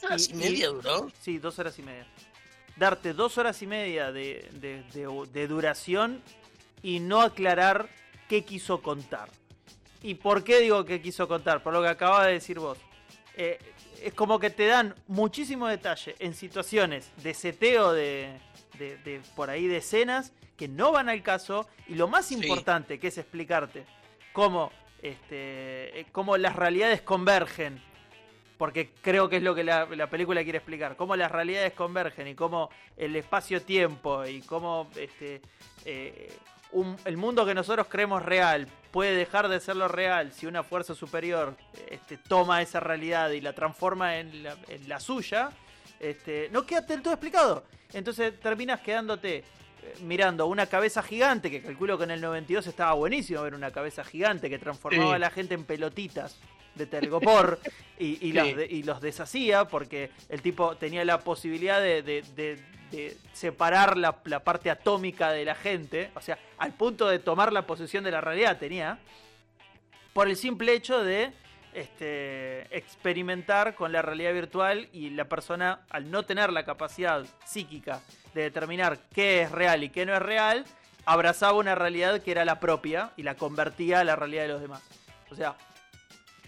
Horas 0.06 0.28
y 0.28 0.32
y- 0.32 0.36
media 0.36 0.68
duró. 0.68 1.10
Sí, 1.20 1.38
dos 1.38 1.58
horas 1.58 1.78
y 1.78 1.82
media. 1.82 2.06
Darte 2.76 3.12
dos 3.12 3.36
horas 3.38 3.60
y 3.62 3.66
media 3.66 4.10
de, 4.12 4.48
de- 4.52 4.82
de- 4.94 5.26
de 5.32 5.48
duración 5.48 6.22
y 6.82 7.00
no 7.00 7.20
aclarar 7.20 7.88
qué 8.28 8.44
quiso 8.44 8.80
contar. 8.80 9.28
¿Y 10.02 10.14
por 10.14 10.44
qué 10.44 10.60
digo 10.60 10.84
que 10.86 11.02
quiso 11.02 11.28
contar? 11.28 11.62
Por 11.62 11.72
lo 11.74 11.82
que 11.82 11.88
acaba 11.88 12.26
de 12.26 12.34
decir 12.34 12.58
vos. 12.58 12.78
Eh, 13.36 13.58
es 14.02 14.14
como 14.14 14.38
que 14.38 14.48
te 14.50 14.66
dan 14.66 14.94
muchísimo 15.08 15.66
detalle 15.66 16.14
en 16.20 16.32
situaciones 16.34 17.10
de 17.22 17.34
seteo 17.34 17.92
de, 17.92 18.38
de- 18.78 18.96
de 18.98 19.20
por 19.36 19.50
ahí 19.50 19.66
de 19.66 19.78
escenas 19.78 20.32
que 20.56 20.68
no 20.68 20.90
van 20.92 21.10
al 21.10 21.22
caso. 21.22 21.68
Y 21.86 21.96
lo 21.96 22.08
más 22.08 22.26
Sí. 22.26 22.36
importante 22.36 22.98
que 22.98 23.08
es 23.08 23.18
explicarte 23.18 23.84
cómo, 24.32 24.72
este, 25.02 26.00
eh, 26.00 26.06
cómo 26.12 26.38
las 26.38 26.56
realidades 26.56 27.02
convergen 27.02 27.82
porque 28.60 28.90
creo 29.00 29.26
que 29.30 29.38
es 29.38 29.42
lo 29.42 29.54
que 29.54 29.64
la, 29.64 29.86
la 29.86 30.06
película 30.10 30.42
quiere 30.42 30.58
explicar, 30.58 30.94
cómo 30.94 31.16
las 31.16 31.32
realidades 31.32 31.72
convergen 31.72 32.28
y 32.28 32.34
cómo 32.34 32.68
el 32.98 33.16
espacio-tiempo 33.16 34.26
y 34.26 34.42
cómo 34.42 34.90
este, 34.96 35.40
eh, 35.86 36.30
un- 36.72 36.94
el 37.06 37.16
mundo 37.16 37.46
que 37.46 37.54
nosotros 37.54 37.86
creemos 37.88 38.22
real 38.22 38.68
puede 38.90 39.14
dejar 39.16 39.48
de 39.48 39.60
serlo 39.60 39.88
real 39.88 40.30
si 40.32 40.44
una 40.46 40.62
fuerza 40.62 40.94
superior 40.94 41.56
este, 41.88 42.18
toma 42.18 42.60
esa 42.60 42.80
realidad 42.80 43.30
y 43.30 43.40
la 43.40 43.54
transforma 43.54 44.18
en 44.18 44.42
la, 44.42 44.54
en 44.68 44.86
la 44.90 45.00
suya, 45.00 45.48
este, 45.98 46.50
no 46.52 46.66
queda 46.66 46.82
del 46.82 47.00
todo 47.00 47.14
explicado. 47.14 47.64
Entonces 47.94 48.38
terminas 48.40 48.80
quedándote 48.82 49.38
eh, 49.38 49.44
mirando 50.02 50.46
una 50.46 50.66
cabeza 50.66 51.02
gigante, 51.02 51.50
que 51.50 51.62
calculo 51.62 51.96
que 51.96 52.04
en 52.04 52.10
el 52.10 52.20
92 52.20 52.66
estaba 52.66 52.92
buenísimo 52.92 53.40
ver 53.40 53.54
una 53.54 53.70
cabeza 53.70 54.04
gigante 54.04 54.50
que 54.50 54.58
transformaba 54.58 55.12
Sí. 55.12 55.14
a 55.14 55.18
la 55.18 55.30
gente 55.30 55.54
en 55.54 55.64
pelotitas 55.64 56.38
de 56.74 56.86
telgopor 56.86 57.58
y, 57.98 58.06
y 58.14 58.16
Sí. 58.20 58.32
los 58.32 58.56
de- 58.56 58.66
y 58.66 58.82
los 58.82 59.00
deshacía 59.00 59.64
porque 59.66 60.10
el 60.28 60.40
tipo 60.42 60.76
tenía 60.76 61.04
la 61.04 61.18
posibilidad 61.20 61.80
de, 61.80 62.02
de- 62.02 62.22
de- 62.36 62.70
de 62.90 63.16
separar 63.32 63.96
la, 63.96 64.16
la 64.24 64.40
parte 64.42 64.68
atómica 64.68 65.30
de 65.30 65.44
la 65.44 65.54
gente, 65.54 66.10
o 66.16 66.20
sea, 66.20 66.38
al 66.58 66.72
punto 66.72 67.06
de 67.08 67.20
tomar 67.20 67.52
la 67.52 67.64
posesión 67.64 68.02
de 68.02 68.10
la 68.10 68.20
realidad 68.20 68.58
tenía, 68.58 68.98
por 70.12 70.28
el 70.28 70.36
simple 70.36 70.72
hecho 70.74 71.04
de 71.04 71.30
este, 71.72 72.62
experimentar 72.76 73.76
con 73.76 73.92
la 73.92 74.02
realidad 74.02 74.32
virtual 74.32 74.88
y 74.92 75.10
la 75.10 75.26
persona, 75.26 75.82
al 75.90 76.10
no 76.10 76.24
tener 76.24 76.52
la 76.52 76.64
capacidad 76.64 77.24
psíquica 77.44 78.00
de 78.34 78.42
determinar 78.42 78.98
qué 79.14 79.42
es 79.42 79.52
real 79.52 79.84
y 79.84 79.90
qué 79.90 80.04
no 80.04 80.12
es 80.14 80.20
real, 80.22 80.64
abrazaba 81.04 81.52
una 81.58 81.76
realidad 81.76 82.20
que 82.22 82.32
era 82.32 82.44
la 82.44 82.58
propia 82.58 83.12
y 83.16 83.22
la 83.22 83.36
convertía 83.36 84.00
a 84.00 84.04
la 84.04 84.16
realidad 84.16 84.42
de 84.42 84.48
los 84.48 84.60
demás. 84.60 84.82
O 85.30 85.36
sea, 85.36 85.54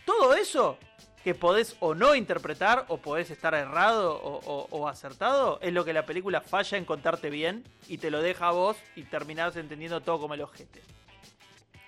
todo 0.04 0.34
eso 0.34 0.78
que 1.24 1.34
podés 1.36 1.76
o 1.78 1.94
no 1.94 2.14
interpretar, 2.16 2.84
o 2.88 2.96
podés 2.98 3.30
estar 3.30 3.54
errado 3.54 4.16
o, 4.20 4.40
o- 4.44 4.66
o 4.70 4.88
acertado, 4.88 5.60
es 5.62 5.72
lo 5.72 5.84
que 5.84 5.92
la 5.92 6.04
película 6.04 6.40
falla 6.40 6.76
en 6.76 6.84
contarte 6.84 7.30
bien 7.30 7.62
y 7.86 7.98
te 7.98 8.10
lo 8.10 8.20
deja 8.20 8.48
a 8.48 8.50
vos 8.50 8.76
y 8.96 9.02
terminás 9.04 9.54
entendiendo 9.56 10.00
todo 10.00 10.18
como 10.20 10.34
el 10.34 10.40
ojete. 10.40 10.82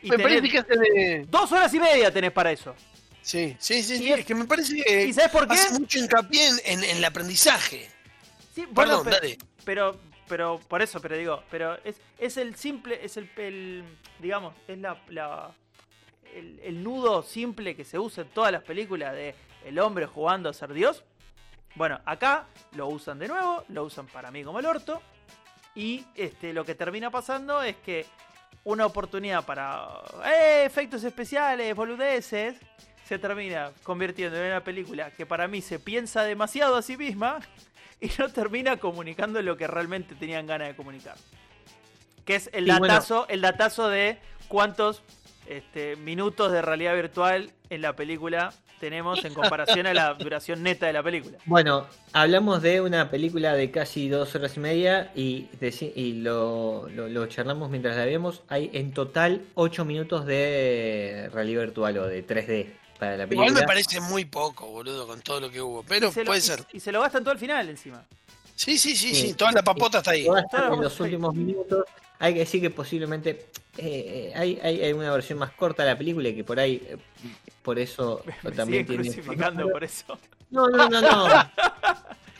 Y 0.02 0.10
Me 0.10 0.18
parece 0.18 0.48
que 0.48 0.58
hace 0.58 0.76
de- 0.76 1.26
Dos 1.28 1.50
horas 1.50 1.72
y 1.74 1.80
media 1.80 2.12
tenés 2.12 2.30
para 2.30 2.52
eso. 2.52 2.74
Sí, 3.22 3.56
sí, 3.58 3.82
sí, 3.82 3.96
sí, 3.98 4.12
es- 4.12 4.20
es 4.20 4.26
que 4.26 4.34
me 4.34 4.44
parece 4.44 4.80
que 4.82 5.06
¿Y 5.06 5.12
sabes 5.12 5.32
por 5.32 5.48
qué? 5.48 5.54
hace 5.54 5.72
mucho 5.80 5.98
hincapié 5.98 6.46
en, 6.46 6.58
en- 6.64 6.84
en 6.84 6.96
el 6.98 7.04
aprendizaje. 7.04 7.90
Sí, 8.54 8.66
bueno, 8.70 9.02
Perdón, 9.02 9.04
pero, 9.04 9.16
dale. 9.16 9.38
pero, 9.64 10.00
pero 10.28 10.60
por 10.68 10.80
eso, 10.82 11.00
pero 11.00 11.16
digo, 11.16 11.42
pero 11.50 11.76
es, 11.84 11.96
es 12.18 12.36
el 12.36 12.54
simple, 12.54 13.00
es 13.04 13.16
el, 13.16 13.28
el- 13.36 13.84
digamos, 14.20 14.54
es 14.68 14.78
la, 14.78 15.02
la- 15.08 15.52
el, 16.34 16.60
el 16.62 16.82
nudo 16.82 17.22
simple 17.22 17.76
que 17.76 17.84
se 17.84 17.98
usa 17.98 18.24
en 18.24 18.30
todas 18.30 18.52
las 18.52 18.62
películas 18.62 19.12
de 19.14 19.34
el 19.64 19.78
hombre 19.78 20.06
jugando 20.06 20.48
a 20.48 20.52
ser 20.52 20.72
Dios. 20.72 21.04
Bueno, 21.74 22.00
acá 22.04 22.46
lo 22.72 22.88
usan 22.88 23.18
de 23.18 23.28
nuevo, 23.28 23.64
lo 23.68 23.84
usan 23.84 24.06
para 24.06 24.30
mí 24.30 24.44
como 24.44 24.60
el 24.60 24.66
orto. 24.66 25.02
Y 25.74 26.04
este, 26.14 26.52
lo 26.52 26.64
que 26.64 26.74
termina 26.74 27.10
pasando 27.10 27.62
es 27.62 27.76
que 27.76 28.06
una 28.62 28.86
oportunidad 28.86 29.44
para 29.44 29.88
¡eh! 30.24 30.64
efectos 30.64 31.02
especiales, 31.02 31.74
boludeces, 31.74 32.56
se 33.04 33.18
termina 33.18 33.72
convirtiendo 33.82 34.38
en 34.38 34.46
una 34.46 34.62
película 34.62 35.10
que 35.10 35.26
para 35.26 35.48
mí 35.48 35.60
se 35.60 35.78
piensa 35.78 36.22
demasiado 36.22 36.76
a 36.76 36.82
sí 36.82 36.96
misma 36.96 37.40
y 38.00 38.08
no 38.18 38.28
termina 38.30 38.76
comunicando 38.78 39.42
lo 39.42 39.56
que 39.56 39.66
realmente 39.66 40.14
tenían 40.14 40.46
ganas 40.46 40.68
de 40.68 40.76
comunicar. 40.76 41.16
Que 42.24 42.36
es 42.36 42.48
el 42.52 42.66
bueno. 42.66 42.86
datazo, 42.86 43.26
el 43.28 43.40
datazo 43.40 43.88
de 43.88 44.18
cuántos 44.48 45.02
este, 45.46 45.96
minutos 45.96 46.52
de 46.52 46.62
realidad 46.62 46.94
virtual 46.94 47.50
en 47.70 47.82
la 47.82 47.94
película 47.96 48.52
tenemos 48.80 49.24
en 49.24 49.32
comparación 49.32 49.86
a 49.86 49.94
la 49.94 50.12
duración 50.18 50.62
neta 50.62 50.86
de 50.86 50.92
la 50.92 51.02
película. 51.02 51.38
Bueno, 51.46 51.86
hablamos 52.12 52.60
de 52.60 52.80
una 52.82 53.08
película 53.10 53.54
de 53.54 53.70
casi 53.70 54.08
dos 54.08 54.34
horas 54.34 54.56
y 54.56 54.60
media 54.60 55.10
y, 55.14 55.48
lo, 56.20 56.88
lo- 56.90 57.08
lo 57.08 57.26
charlamos 57.26 57.70
mientras 57.70 57.96
la 57.96 58.04
vemos. 58.04 58.42
Hay 58.48 58.70
en 58.74 58.92
total 58.92 59.42
ocho 59.54 59.84
minutos 59.84 60.26
de 60.26 61.30
realidad 61.32 61.62
virtual 61.62 61.96
o 61.98 62.06
de 62.06 62.26
3D 62.26 62.66
para 62.98 63.16
la 63.16 63.24
película. 63.26 63.48
Igual 63.48 63.62
me 63.62 63.66
parece 63.66 64.00
muy 64.00 64.24
poco, 64.26 64.66
boludo, 64.68 65.06
con 65.06 65.20
todo 65.22 65.40
lo 65.40 65.50
que 65.50 65.62
hubo. 65.62 65.82
Pero 65.84 66.08
lo- 66.08 66.24
puede 66.24 66.38
y- 66.38 66.42
ser. 66.42 66.60
Y, 66.72 66.80
se 66.80 66.92
lo 66.92 67.00
gastan 67.00 67.22
todo 67.22 67.32
al 67.32 67.38
final 67.38 67.68
encima. 67.70 68.04
Sí, 68.56 68.76
sí, 68.78 68.94
sí, 68.94 69.14
Sí. 69.14 69.28
sí, 69.28 69.34
toda 69.34 69.50
la 69.52 69.62
papota 69.62 69.98
está 69.98 70.10
ahí. 70.12 70.26
En 70.26 70.80
los 70.80 71.00
últimos 71.00 71.34
minutos. 71.34 71.84
Hay 72.24 72.32
que 72.32 72.40
decir 72.40 72.60
que 72.62 72.70
posiblemente 72.70 73.30
eh, 73.76 74.30
eh, 74.30 74.32
hay, 74.34 74.58
hay, 74.62 74.80
hay 74.82 74.92
una 74.94 75.12
versión 75.12 75.38
más 75.38 75.50
corta 75.52 75.82
de 75.82 75.90
la 75.90 75.98
película 75.98 76.28
y 76.30 76.36
que 76.36 76.42
por 76.44 76.58
ahí, 76.58 76.82
eh, 76.88 76.96
por 77.62 77.78
eso 77.78 78.22
Me 78.42 78.50
también 78.52 78.86
tiene. 78.86 79.02
crucificando 79.04 79.68
por 79.68 79.84
eso. 79.84 80.18
No, 80.50 80.68
no, 80.68 80.88
no, 80.88 81.00
no. 81.02 81.26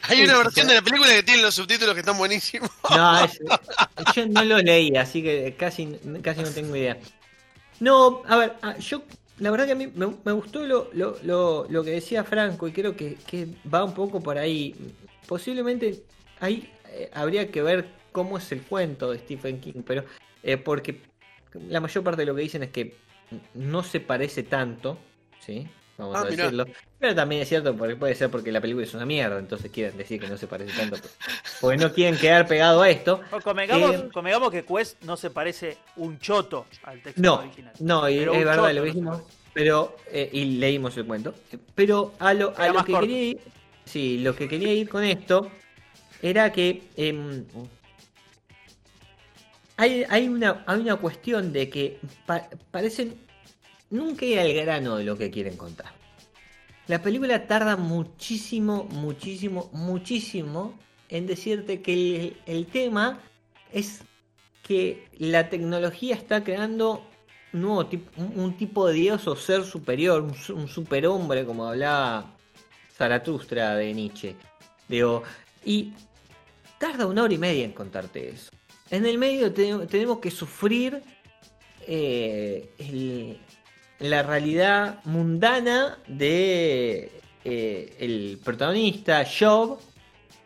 Hay 0.08 0.22
una 0.22 0.38
versión 0.38 0.68
de 0.68 0.74
la 0.74 0.82
película 0.82 1.10
que 1.10 1.22
tiene 1.22 1.42
los 1.42 1.54
subtítulos 1.54 1.92
que 1.94 2.00
están 2.00 2.16
buenísimos. 2.16 2.70
No, 2.90 3.24
es- 3.24 3.38
yo 4.14 4.26
no 4.28 4.42
lo 4.44 4.58
leí, 4.58 4.96
así 4.96 5.22
que 5.22 5.54
casi, 5.58 5.98
casi 6.22 6.42
no 6.42 6.50
tengo 6.50 6.74
idea. 6.76 6.96
No, 7.80 8.22
a 8.26 8.36
ver, 8.36 8.52
ah, 8.62 8.76
yo 8.78 9.02
la 9.38 9.50
verdad 9.50 9.66
que 9.66 9.72
a 9.72 9.76
mí 9.76 9.86
me, 9.94 10.06
me 10.24 10.32
gustó 10.32 10.62
lo, 10.64 10.88
lo, 10.94 11.18
lo, 11.22 11.66
lo 11.68 11.84
que 11.84 11.90
decía 11.90 12.24
Franco 12.24 12.68
y 12.68 12.72
creo 12.72 12.96
que, 12.96 13.16
que 13.26 13.48
va 13.72 13.84
un 13.84 13.92
poco 13.94 14.22
por 14.22 14.38
ahí. 14.38 14.74
Posiblemente 15.26 16.02
ahí 16.40 16.70
eh, 16.90 17.10
habría 17.12 17.50
que 17.50 17.62
ver 17.62 17.88
cómo 18.14 18.38
es 18.38 18.52
el 18.52 18.62
cuento 18.62 19.10
de 19.10 19.18
Stephen 19.18 19.60
King, 19.60 19.82
pero 19.84 20.04
eh, 20.44 20.56
porque 20.56 21.00
la 21.68 21.80
mayor 21.80 22.04
parte 22.04 22.22
de 22.22 22.26
lo 22.26 22.34
que 22.36 22.42
dicen 22.42 22.62
es 22.62 22.70
que 22.70 22.94
no 23.54 23.82
se 23.82 23.98
parece 23.98 24.44
tanto, 24.44 24.96
¿sí? 25.40 25.66
Vamos 25.98 26.16
Ah, 26.16 26.20
a 26.22 26.24
mirá. 26.26 26.44
decirlo. 26.44 26.66
Pero 27.00 27.14
también 27.16 27.42
es 27.42 27.48
cierto, 27.48 27.76
porque 27.76 27.96
puede 27.96 28.14
ser 28.14 28.30
porque 28.30 28.52
la 28.52 28.60
película 28.60 28.84
es 28.84 28.94
una 28.94 29.04
mierda, 29.04 29.36
entonces 29.40 29.68
quieren 29.72 29.96
decir 29.98 30.20
que 30.20 30.28
no 30.28 30.36
se 30.36 30.46
parece 30.46 30.70
tanto, 30.76 30.96
pues, 30.96 31.12
porque 31.60 31.76
no 31.76 31.92
quieren 31.92 32.16
quedar 32.16 32.46
pegado 32.46 32.82
a 32.82 32.88
esto. 32.88 33.20
O 33.32 33.40
convengamos, 33.40 33.90
Eh, 33.96 34.08
convengamos 34.12 34.50
que 34.52 34.64
Quest 34.64 35.02
no 35.02 35.16
se 35.16 35.30
parece 35.30 35.76
un 35.96 36.16
choto 36.20 36.66
al 36.84 37.00
texto 37.00 37.20
No, 37.20 37.40
original. 37.40 37.72
no, 37.80 38.08
y 38.08 38.18
Pero 38.18 38.32
es 38.32 38.44
verdad, 38.44 38.74
lo 38.74 38.80
no 38.80 38.86
dijimos, 38.86 39.22
pero 39.52 39.96
eh, 40.12 40.30
y 40.32 40.44
leímos 40.44 40.96
el 40.96 41.04
cuento. 41.04 41.34
Pero 41.74 42.12
a 42.20 42.32
lo, 42.32 42.56
a 42.56 42.68
lo 42.68 42.84
que 42.84 42.92
corto. 42.92 43.00
quería 43.08 43.22
ir, 43.24 43.38
sí, 43.84 44.18
lo 44.18 44.36
que 44.36 44.48
quería 44.48 44.72
ir 44.72 44.88
con 44.88 45.02
esto 45.02 45.50
era 46.22 46.52
que 46.52 46.82
em, 46.96 47.44
hay, 49.76 50.28
una 50.28 50.96
cuestión 50.96 51.52
de 51.52 51.68
que 51.68 51.98
pa- 52.26 52.48
parecen 52.70 53.16
nunca 53.90 54.24
ir 54.24 54.38
al 54.38 54.52
grano 54.52 54.96
de 54.96 55.04
lo 55.04 55.16
que 55.16 55.30
quieren 55.30 55.56
contar. 55.56 55.92
la 56.86 57.00
película 57.02 57.46
tarda 57.46 57.76
muchísimo, 57.76 58.84
muchísimo, 58.84 59.70
muchísimo 59.72 60.74
en 61.08 61.26
decirte 61.26 61.80
que 61.80 62.36
el, 62.46 62.66
tema 62.66 63.20
es 63.72 64.02
que 64.62 65.08
la 65.18 65.48
tecnología 65.48 66.14
está 66.14 66.44
creando 66.44 67.02
un 67.52 67.62
nuevo 67.62 67.86
tipo, 67.86 68.10
un, 68.20 68.56
tipo 68.56 68.86
de 68.88 68.94
dios 68.94 69.26
o 69.28 69.36
ser 69.36 69.64
superior, 69.64 70.22
un, 70.22 70.34
su- 70.34 70.54
un 70.56 70.68
superhombre, 70.68 71.44
como 71.46 71.66
hablaba 71.66 72.34
Zaratustra 72.96 73.76
de 73.76 73.92
Nietzsche. 73.94 74.36
Digo, 74.88 75.22
y 75.64 75.92
tarda 76.78 77.06
una 77.06 77.22
hora 77.22 77.32
y 77.34 77.38
media 77.38 77.64
en 77.64 77.72
contarte 77.72 78.28
eso. 78.28 78.50
En 78.90 79.06
el 79.06 79.18
medio 79.18 79.52
te- 79.52 79.86
tenemos 79.86 80.18
que 80.18 80.30
sufrir 80.30 81.02
eh, 81.86 83.38
la 83.98 84.22
realidad 84.22 85.00
mundana 85.04 85.98
de 86.06 87.10
eh, 87.44 87.96
el 87.98 88.38
protagonista 88.44 89.24
Job, 89.26 89.78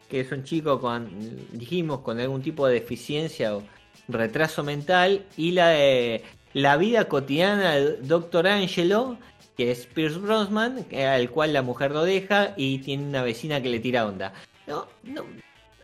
que 0.09 0.21
es 0.21 0.33
un 0.33 0.45
chico 0.45 0.80
con, 0.80 1.09
dijimos, 1.52 2.00
con 2.00 2.18
algún 2.21 2.42
tipo 2.42 2.66
de 2.66 2.75
deficiencia 2.75 3.57
o 3.57 3.62
retraso 4.09 4.64
mental, 4.64 5.26
y 5.37 5.50
la 5.52 5.68
de 5.71 6.23
la 6.54 6.76
vida 6.76 7.07
cotidiana 7.07 7.75
de 7.76 7.97
Dr. 7.99 8.47
Angelo, 8.47 9.18
que 9.57 9.71
es 9.71 9.87
Pierce 9.87 10.18
Brosnan, 10.18 10.87
al 10.97 11.30
cual 11.30 11.52
la 11.52 11.62
mujer 11.62 11.90
lo 11.90 12.04
deja 12.04 12.54
y 12.57 12.78
tiene 12.78 13.04
una 13.04 13.23
vecina 13.23 13.61
que 13.61 13.68
le 13.68 13.80
tira 13.80 14.07
onda. 14.07 14.33
No, 14.66 14.87
no, 15.02 15.25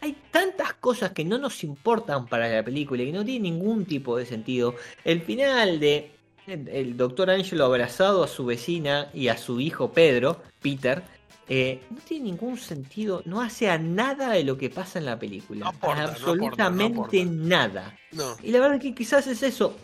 hay 0.05 0.15
tantas 0.31 0.75
cosas 0.75 1.13
que 1.13 1.25
no 1.25 1.39
nos 1.39 1.65
importan 1.65 2.27
para 2.27 2.47
la 2.47 2.63
película 2.63 3.03
y 3.03 3.07
que 3.07 3.13
no 3.13 3.25
tienen 3.25 3.55
ningún 3.55 3.87
tipo 3.87 4.19
de 4.19 4.27
sentido. 4.27 4.75
El 5.03 5.23
final 5.23 5.81
de 5.81 6.11
el, 6.47 6.99
doctor 6.99 7.31
Angelo 7.31 7.65
abrazado 7.65 8.23
a 8.23 8.29
su 8.29 8.45
vecina 8.45 9.09
y 9.15 9.29
a 9.29 9.39
su 9.39 9.63
hijo 9.63 9.93
Pedro, 9.93 10.43
Peter, 10.61 11.03
eh, 11.49 11.81
no 11.89 11.97
tiene 12.07 12.27
ningún 12.27 12.59
sentido, 12.59 13.23
no 13.25 13.41
hace 13.41 13.71
a 13.71 13.79
nada 13.79 14.33
de 14.33 14.45
lo 14.45 14.59
que 14.59 14.69
pasa 14.69 14.99
en 14.99 15.07
la 15.07 15.19
película. 15.19 15.61
No 15.61 15.69
aporta, 15.69 15.95
no 15.97 16.03
aporta, 16.03 16.25
no 16.27 16.29
absolutamente 16.29 17.23
aporta. 17.23 17.47
nada. 17.49 17.99
Y 18.43 18.51
la 18.51 18.61
verdad 18.61 18.79
que 18.79 18.95
quizás 18.95 19.27
es 19.27 19.43
eso. 19.43 19.75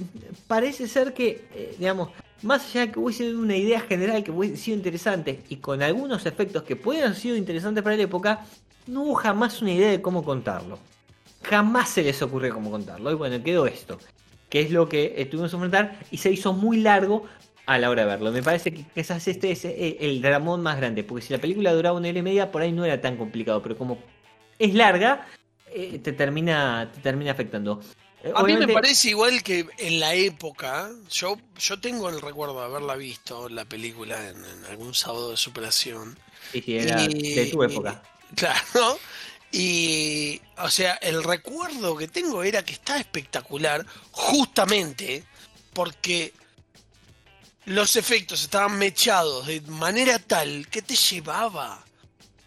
Parece 0.47 0.87
ser 0.87 1.15
que, 1.15 1.49
eh, 1.55 1.77
digamos, 1.79 2.11
más 2.43 2.67
allá 2.67 2.83
de 2.83 2.93
que 2.93 2.99
hubiese 2.99 3.25
sido 3.25 3.41
una 3.41 3.57
idea 3.57 3.81
general 3.81 4.23
que 4.23 4.31
hubiese 4.31 4.59
sido 4.59 4.77
interesante 4.77 5.43
y 5.49 5.57
con 5.57 5.83
algunos 5.83 6.27
efectos 6.27 6.63
que 6.65 6.77
pueden 6.77 7.05
haber 7.05 7.17
sido 7.17 7.37
interesantes 7.37 7.83
para 7.83 7.97
la 7.97 8.03
época, 8.03 8.47
no 8.87 9.03
hubo 9.03 9.15
jamás 9.15 9.61
una 9.63 9.73
idea 9.73 9.91
de 9.91 10.01
cómo 10.03 10.23
contarlo. 10.25 10.79
Jamás 11.43 11.89
se 11.91 12.03
les 12.03 12.21
ocurrió 12.23 12.53
cómo 12.55 12.71
contarlo. 12.71 13.11
Y 13.11 13.15
bueno, 13.15 13.43
quedó 13.43 13.67
esto. 13.67 13.99
Que 14.49 14.61
es 14.63 14.71
lo 14.71 14.89
que 14.89 15.27
tuvimos 15.31 15.51
que 15.51 15.57
enfrentar 15.57 15.99
y 16.11 16.19
se 16.19 16.31
hizo 16.31 16.53
muy 16.53 16.79
largo 16.81 17.25
a 17.67 17.79
la 17.79 17.89
hora 17.89 18.03
de 18.03 18.09
verlo. 18.09 18.33
Me 18.33 18.43
parece 18.43 18.73
que 18.73 18.85
quizás 18.95 19.27
este 19.29 19.53
es 19.53 19.65
eh, 19.65 19.97
el 20.01 20.21
dramón 20.21 20.63
más 20.63 20.77
grande. 20.77 21.05
Porque 21.05 21.25
si 21.27 21.33
la 21.33 21.39
película 21.41 21.73
duraba 21.73 21.97
una 21.97 22.09
hora 22.09 22.19
y 22.19 22.23
media, 22.23 22.51
por 22.51 22.63
ahí 22.63 22.73
no 22.73 22.85
era 22.85 23.01
tan 23.01 23.17
complicado. 23.17 23.63
Pero 23.63 23.79
como 23.79 23.99
es 24.59 24.75
larga, 24.75 25.27
eh, 25.73 26.01
te, 26.03 26.13
termina, 26.13 26.91
te 26.93 27.01
termina 27.01 27.31
afectando. 27.31 27.81
Eh, 28.23 28.33
A 28.35 28.43
mí 28.43 28.55
me 28.55 28.69
parece 28.69 29.11
igual 29.11 29.43
que 29.43 29.67
en 29.79 29.99
la 30.01 30.15
época, 30.15 30.91
yo, 31.11 31.39
yo 31.59 31.81
tengo 31.81 32.11
el 32.11 32.21
recuerdo 32.21 32.59
de 32.61 32.67
haberla 32.67 32.97
visto, 32.97 33.49
la 33.49 33.65
película, 33.65 34.29
en, 34.29 34.37
en 34.45 34.65
algún 34.69 34.93
sábado 34.93 35.31
de 35.31 35.37
superación. 35.39 36.19
Sí, 36.53 36.61
sí, 36.61 36.77
era 36.77 37.03
Y- 37.05 37.35
de 37.35 37.47
tu 37.47 37.63
época. 37.63 38.03
Claro. 38.37 38.99
Y, 39.53 40.41
o 40.59 40.71
sea, 40.71 40.95
el 40.95 41.25
recuerdo 41.25 41.97
que 41.97 42.07
tengo 42.07 42.43
era 42.45 42.65
que 42.65 42.73
está 42.73 42.99
espectacular, 42.99 43.85
justamente 44.13 45.25
porque 45.73 46.33
los 47.65 47.97
efectos 47.97 48.43
estaban 48.43 48.79
mechados 48.79 49.47
de 49.47 49.61
manera 49.63 50.19
tal 50.19 50.69
que 50.69 50.83
te 50.83 50.95
llevaba. 50.95 51.85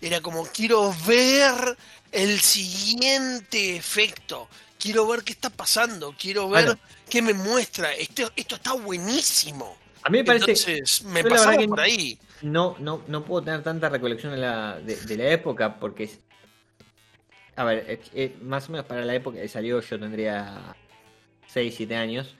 Era 0.02 0.22
como, 0.22 0.46
quiero 0.48 0.96
ver 1.06 1.78
el 2.12 2.40
siguiente 2.42 3.76
efecto. 3.76 4.48
Quiero 4.78 5.08
ver 5.08 5.24
qué 5.24 5.32
está 5.34 5.50
pasando. 5.50 6.16
Quiero 6.18 6.50
ver 6.50 6.66
Bueno. 6.66 6.80
qué 7.10 7.22
me 7.22 7.34
muestra. 7.34 7.94
Esto, 7.94 8.32
esto 8.36 8.56
está 8.56 8.74
buenísimo. 8.74 9.78
A 10.04 10.10
mí 10.10 10.18
me 10.20 10.26
parece 10.26 10.52
Entonces, 10.52 11.04
me 11.04 11.24
pasaba 11.24 11.58
por 11.66 11.80
ahí. 11.80 12.18
No, 12.44 12.76
no, 12.80 13.02
no 13.08 13.24
puedo 13.26 13.44
tener 13.44 13.64
tanta 13.64 13.90
recolección 13.90 14.32
de 14.34 14.38
la, 14.40 14.80
de, 14.80 14.96
de 14.96 15.18
la 15.18 15.30
época 15.30 15.80
porque 15.80 16.04
es- 16.06 16.20
a 17.56 17.64
ver, 17.64 17.86
eh, 17.88 18.02
eh, 18.14 18.36
más 18.42 18.68
o 18.70 18.72
menos 18.72 18.86
para 18.88 19.04
la 19.06 19.14
época 19.16 19.40
que 19.40 19.48
salió 19.48 19.80
yo 19.80 20.00
tendría 20.00 20.76
6, 21.48 21.74
7 21.76 21.96
años. 21.96 22.36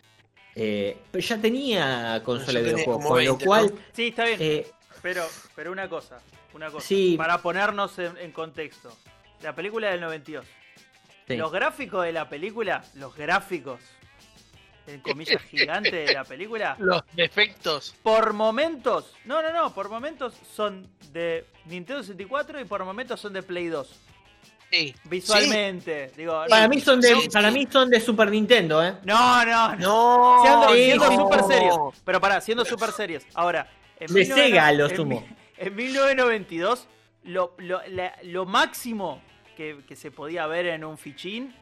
Eh, 0.56 0.98
pero 1.12 1.24
ya 1.24 1.38
tenía 1.40 2.22
consola 2.24 2.60
de 2.62 2.74
videojuegos, 2.74 3.06
con 3.06 3.18
20, 3.18 3.32
lo 3.32 3.48
cual 3.50 3.74
Sí, 3.92 4.08
está 4.10 4.26
bien. 4.26 4.38
eh, 4.40 4.68
Pero, 5.02 5.24
pero 5.56 5.72
una 5.72 5.90
cosa, 5.90 6.20
una 6.54 6.70
cosa. 6.70 6.88
Sí. 6.88 7.16
Para 7.18 7.40
ponernos 7.40 7.98
en, 8.00 8.18
en 8.18 8.32
contexto. 8.32 8.96
La 9.42 9.54
película 9.56 9.90
del 9.92 10.02
92. 10.02 10.46
sí. 11.28 11.36
Los 11.38 11.52
gráficos 11.52 12.06
de 12.06 12.12
la 12.14 12.30
película, 12.30 12.84
los 12.96 13.16
gráficos, 13.16 13.80
en 14.88 15.00
comillas 15.02 15.42
gigantes 15.50 16.08
de 16.08 16.14
la 16.14 16.24
película, 16.24 16.76
Los 16.80 17.02
defectos. 17.14 17.96
por 18.04 18.34
momentos, 18.34 19.14
no, 19.26 19.42
no, 19.42 19.52
no, 19.54 19.74
por 19.74 19.90
momentos 19.90 20.34
son 20.56 20.88
de 21.12 21.46
Nintendo 21.66 22.02
64 22.04 22.60
y 22.60 22.66
por 22.66 22.84
momentos 22.84 23.20
son 23.20 23.34
de 23.34 23.44
Play 23.44 23.68
2. 23.68 24.00
Sí. 24.72 24.96
Visualmente, 25.04 26.12
digo. 26.18 26.44
para 26.50 26.68
mí 26.68 26.80
son 26.80 27.00
de 27.00 27.14
Sí, 27.16 27.30
para 27.32 27.52
mí 27.52 27.68
son 27.72 27.90
de 27.92 28.00
Super 28.02 28.32
Nintendo, 28.32 28.84
¿eh? 28.84 28.96
No, 29.04 29.46
no, 29.46 29.76
no. 29.76 29.78
No, 29.78 30.42
Siendo, 30.44 30.70
Sí, 30.74 30.84
siendo 30.86 31.12
super 31.12 31.44
serios. 31.44 31.78
Pero 32.04 32.20
pará, 32.20 32.42
siendo 32.42 32.66
super 32.66 32.92
serios. 32.92 33.24
Ahora, 33.36 33.70
en 34.00 34.08
De 34.08 34.14
19 34.22 34.44
Sega, 34.48 34.72
lo 34.72 34.88
en 34.90 34.96
sumo. 34.96 35.22
mi- 35.22 35.36
En 35.58 35.76
1992, 35.76 36.88
lo, 37.26 37.54
lo, 37.60 37.82
la- 37.88 38.16
lo 38.24 38.46
máximo 38.46 39.22
que, 39.56 39.84
que 39.88 39.96
se 39.96 40.10
podía 40.10 40.48
ver 40.48 40.66
en 40.66 40.84
un 40.84 40.98
fichín 40.98 41.56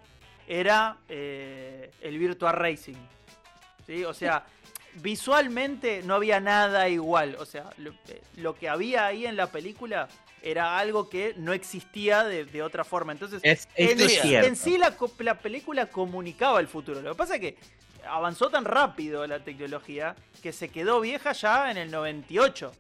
era 0.52 0.98
eh, 1.08 1.92
el 2.02 2.20
Virtua 2.20 2.52
Racing. 2.52 2.98
¿Sí? 3.88 4.04
O 4.04 4.14
sea, 4.14 4.44
visualmente 4.96 6.02
no 6.04 6.16
había 6.16 6.42
nada 6.42 6.90
igual. 6.90 7.38
O 7.40 7.46
sea, 7.46 7.70
lo, 7.78 7.92
eh, 8.10 8.22
lo 8.36 8.54
que 8.56 8.68
había 8.68 9.06
ahí 9.06 9.26
en 9.26 9.38
la 9.38 9.48
película 9.48 10.10
era 10.42 10.78
algo 10.78 11.08
que 11.08 11.34
no 11.38 11.54
existía 11.54 12.26
de, 12.26 12.44
de 12.44 12.62
otra 12.64 12.84
forma. 12.84 13.14
Entonces, 13.14 13.40
Es, 13.44 13.70
en, 13.76 14.00
es 14.02 14.60
sí 14.60 14.78
la, 14.78 14.94
la 15.20 15.40
película 15.40 15.86
comunicaba 15.86 16.60
el 16.60 16.68
futuro. 16.68 17.02
Lo 17.02 17.12
que 17.12 17.18
pasa 17.18 17.36
es 17.36 17.42
que 17.42 17.58
avanzó 18.06 18.50
tan 18.50 18.66
rápido 18.66 19.26
la 19.28 19.40
tecnología 19.40 20.16
que 20.44 20.52
se 20.52 20.68
quedó 20.68 21.00
vieja 21.00 21.32
ya 21.32 21.72
en 21.72 21.78
el 21.78 21.92
98, 21.92 22.74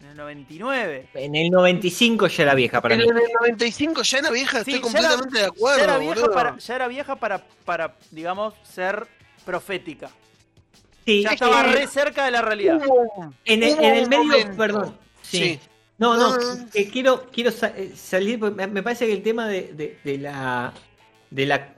en 0.00 0.06
el 0.08 0.16
99. 0.16 1.08
En 1.14 1.34
el 1.34 1.50
95 1.50 2.26
ya 2.28 2.42
era 2.44 2.54
vieja 2.54 2.80
para 2.80 2.96
Pero 2.96 3.06
mí. 3.06 3.10
en 3.20 3.26
el 3.26 3.32
95 3.40 4.02
ya 4.02 4.18
era 4.18 4.30
vieja, 4.30 4.64
Sí, 4.64 4.72
estoy 4.72 4.74
era- 4.74 4.82
completamente 4.82 5.38
de 5.38 5.44
acuerdo. 5.46 5.78
ya, 5.78 5.84
era 5.84 5.98
vieja 5.98 6.14
boludo. 6.20 6.32
para, 6.34 6.58
ya 6.58 6.74
era 6.74 6.88
vieja 6.88 7.16
para, 7.16 7.44
para, 7.64 7.96
digamos, 8.10 8.54
ser 8.62 9.06
profética. 9.44 10.10
Sí, 11.04 11.22
Ya 11.22 11.28
es 11.30 11.34
estaba 11.34 11.64
que 11.64 11.72
re 11.72 11.86
cerca 11.86 12.24
de 12.24 12.30
la 12.32 12.42
realidad. 12.42 12.80
Hubo- 12.84 13.32
en, 13.44 13.62
el, 13.62 13.78
en 13.78 13.94
el 13.94 14.08
medio, 14.08 14.56
perdón. 14.56 14.96
Sí. 15.22 15.38
Sí. 15.38 15.60
No, 15.98 16.16
no, 16.16 16.34
Ah. 16.34 16.56
quiero, 16.92 17.26
quiero 17.32 17.50
sa- 17.50 17.72
eh, 17.74 17.92
salir, 17.96 18.38
porque 18.38 18.54
me 18.56 18.66
me 18.66 18.82
parece 18.82 19.06
que 19.06 19.12
el 19.14 19.22
tema 19.22 19.48
de, 19.48 19.72
de- 19.72 19.98
de 20.04 20.18
la 20.18 20.72
de 21.30 21.46
la 21.46 21.74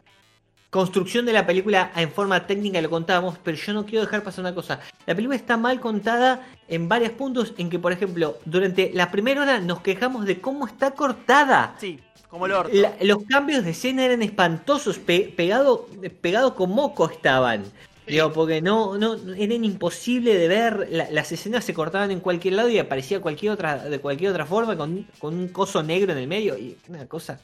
construcción 0.70 1.24
de 1.24 1.32
la 1.32 1.46
película 1.46 1.90
en 1.96 2.10
forma 2.10 2.46
técnica 2.46 2.80
lo 2.82 2.90
contábamos, 2.90 3.38
pero 3.42 3.56
yo 3.56 3.72
no 3.72 3.86
quiero 3.86 4.04
dejar 4.04 4.22
pasar 4.22 4.40
una 4.44 4.54
cosa. 4.54 4.80
La 5.06 5.14
película 5.14 5.36
está 5.36 5.56
mal 5.56 5.80
contada 5.80 6.46
en 6.68 6.88
varios 6.88 7.12
puntos 7.12 7.54
en 7.56 7.70
que, 7.70 7.78
por 7.78 7.92
ejemplo, 7.92 8.38
durante 8.44 8.90
la 8.92 9.10
primera 9.10 9.42
hora 9.42 9.60
nos 9.60 9.80
quejamos 9.80 10.26
de 10.26 10.40
cómo 10.40 10.66
está 10.66 10.90
cortada. 10.90 11.74
Sí, 11.80 11.98
como 12.28 12.46
el 12.46 12.52
orto. 12.52 12.70
La- 12.74 12.94
los 13.02 13.22
cambios 13.28 13.64
de 13.64 13.70
escena 13.70 14.04
eran 14.04 14.20
espantosos, 14.22 14.98
pe- 14.98 15.32
pegado, 15.34 15.88
pegado 16.20 16.54
con 16.54 16.70
moco 16.70 17.08
estaban. 17.10 17.64
Digo, 18.06 18.32
porque 18.32 18.62
no, 18.62 18.96
no, 18.96 19.16
eran 19.36 19.64
imposible 19.64 20.34
de 20.34 20.48
ver, 20.48 20.88
la- 20.90 21.10
las 21.10 21.30
escenas 21.32 21.64
se 21.64 21.74
cortaban 21.74 22.10
en 22.10 22.20
cualquier 22.20 22.54
lado 22.54 22.68
y 22.70 22.78
aparecía 22.78 23.20
cualquier 23.20 23.52
otra, 23.52 23.84
de 23.84 23.98
cualquier 24.00 24.30
otra 24.30 24.46
forma, 24.46 24.76
con, 24.76 25.06
con 25.18 25.34
un 25.34 25.48
coso 25.48 25.82
negro 25.82 26.12
en 26.12 26.18
el 26.18 26.26
medio, 26.26 26.56
y 26.58 26.76
una 26.88 27.06
cosa 27.06 27.38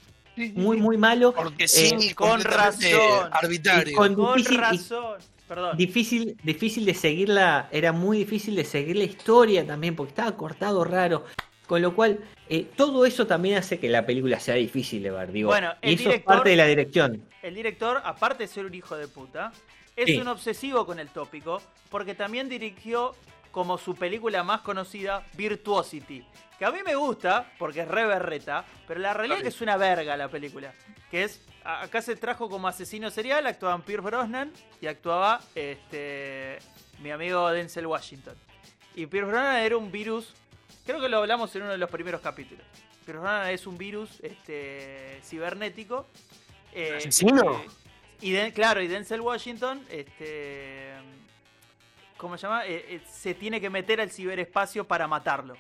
muy, 0.55 0.77
muy 0.79 0.97
malo. 0.97 1.33
Porque 1.33 1.69
sí, 1.69 1.95
Eh, 2.01 2.15
con 2.15 2.41
razón. 2.43 2.91
arbitrario. 3.33 3.97
Con- 3.97 4.15
Con 4.15 4.37
difícil- 4.39 4.55
y- 4.55 4.59
razón. 4.59 5.19
Perdón. 5.49 5.77
Difícil, 5.77 6.37
difícil 6.43 6.87
de 6.87 6.95
seguirla, 6.95 7.69
era 7.71 7.93
muy 7.93 8.17
difícil 8.19 8.57
de 8.57 8.65
seguir 8.65 8.97
la 8.97 9.05
historia 9.05 9.67
también, 9.67 9.95
porque 9.95 10.11
estaba 10.11 10.35
cortado 10.37 10.85
raro. 10.85 11.25
Con 11.67 11.81
lo 11.83 11.95
cual, 11.95 12.19
eh, 12.49 12.67
todo 12.77 13.05
eso 13.07 13.27
también 13.27 13.57
hace 13.59 13.79
que 13.79 13.89
la 13.89 14.05
película 14.07 14.39
sea 14.41 14.55
difícil 14.55 15.03
de 15.03 15.11
ver, 15.11 15.33
digo. 15.33 15.49
Bueno, 15.51 15.73
el 15.83 15.91
y 15.91 15.95
eso 15.95 16.03
es 16.05 16.09
director- 16.09 16.25
parte 16.35 16.51
de 16.51 16.57
la 16.57 16.67
dirección. 16.67 17.23
El 17.43 17.55
director, 17.55 18.01
aparte 18.05 18.45
de 18.45 18.49
ser 18.49 18.65
un 18.67 18.75
hijo 18.75 18.97
de 18.97 19.07
puta, 19.09 19.53
es 19.97 20.07
Sí. 20.07 20.17
un 20.19 20.29
obsesivo 20.29 20.85
con 20.87 20.99
el 20.99 21.09
tópico, 21.09 21.61
porque 21.91 22.15
también 22.15 22.49
dirigió 22.49 23.15
como 23.55 23.79
su 23.79 23.95
película 23.95 24.43
más 24.43 24.63
conocida, 24.63 25.25
Virtuosity. 25.35 26.27
Que 26.59 26.65
a 26.65 26.73
mí 26.73 26.81
me 26.85 26.97
gusta, 26.97 27.53
porque 27.57 27.83
es 27.83 27.89
re 27.89 28.05
berreta, 28.05 28.65
pero 28.89 28.99
la 28.99 29.15
realidad 29.15 29.39
es 29.39 29.43
que 29.45 29.49
es 29.51 29.61
una 29.61 29.77
verga 29.77 30.17
la 30.17 30.29
película. 30.29 30.73
Que 31.09 31.23
es, 31.23 31.41
acá 31.63 32.03
se 32.03 32.17
trajo 32.17 32.51
como 32.51 32.67
asesino 32.67 33.13
serial, 33.13 33.47
actuaban 33.47 33.83
Pierce 33.83 34.05
Brosnan 34.05 34.53
y 34.81 34.89
actuaba 34.89 35.41
este 35.55 36.59
mi 37.01 37.13
amigo 37.13 37.49
Denzel 37.51 37.87
Washington. 37.87 38.35
Y 38.97 39.07
Pierce 39.07 39.31
Brosnan 39.31 39.57
era 39.57 39.77
un 39.77 39.91
virus 39.93 40.35
Creo 40.85 41.01
que 41.01 41.09
lo 41.09 41.19
hablamos 41.19 41.55
en 41.57 41.63
uno 41.63 41.71
de 41.71 41.79
los 41.79 41.89
primeros 41.89 42.21
capítulos. 42.21 42.67
Pierce 43.05 43.21
Brosnan 43.21 43.49
es 43.51 43.67
un 43.69 43.79
virus 43.79 44.19
este, 44.21 45.21
cibernético. 45.23 46.07
eh, 46.73 46.95
¿Asesino? 46.97 47.53
eh, 47.61 47.69
y 48.21 48.33
Den- 48.33 48.53
claro, 48.53 48.83
y 48.83 48.89
Denzel 48.89 49.21
Washington, 49.21 49.81
este, 49.91 50.93
¿cómo 52.25 52.39
se 52.39 52.47
llama? 52.47 52.65
Eh, 52.67 52.87
eh, 52.89 53.01
se 53.07 53.35
tiene 53.35 53.61
que 53.61 53.69
meter 53.69 54.01
al 54.01 54.11
ciberespacio 54.11 54.87
para 54.87 55.07
matarlo. 55.07 55.59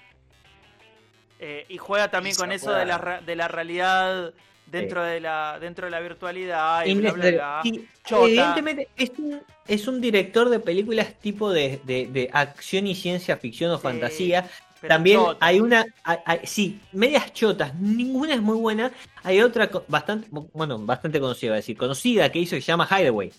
Eh, 1.39 1.67
y 1.69 1.77
juega 1.77 2.11
también 2.11 2.35
con 2.37 2.51
eso 2.53 2.73
de 2.73 2.87
la, 2.87 3.21
de 3.25 3.37
la 3.37 3.49
realidad 3.49 4.33
dentro 4.65 5.03
de 5.03 5.21
la 5.21 5.59
dentro 5.61 5.85
de 5.85 5.91
la 5.91 6.01
virtualidad 6.01 6.87
y 6.87 6.95
bla, 6.95 7.13
bla, 7.13 7.31
bla. 7.31 7.61
Y, 7.65 7.87
evidentemente 8.11 8.89
es 8.97 9.11
un, 9.19 9.43
es 9.69 9.87
un 9.87 10.01
director 10.01 10.49
de 10.49 10.59
películas 10.59 11.13
tipo 11.21 11.53
de, 11.53 11.83
de- 11.85 12.07
de 12.07 12.31
acción 12.33 12.87
y 12.87 12.95
ciencia 12.95 13.37
ficción 13.37 13.71
o 13.73 13.77
Sí, 13.77 13.83
fantasía. 13.83 14.49
pero 14.81 14.89
También 14.95 15.19
chota. 15.21 15.45
hay 15.45 15.61
una, 15.61 15.85
hay- 16.03 16.19
hay- 16.25 16.41
sí, 16.45 16.81
medias 16.93 17.31
chotas, 17.35 17.75
ninguna 17.75 18.33
es 18.33 18.41
muy 18.41 18.57
buena. 18.57 18.91
Hay 19.23 19.43
otra 19.43 19.69
bastante, 19.87 20.29
bueno, 20.31 20.79
bastante 20.79 21.21
conocida, 21.21 21.55
decir, 21.57 21.77
conocida 21.77 22.33
que 22.33 22.39
hizo 22.39 22.57
que 22.57 22.63
se 22.63 22.69
llama 22.69 22.89
Hideaway, 22.91 23.33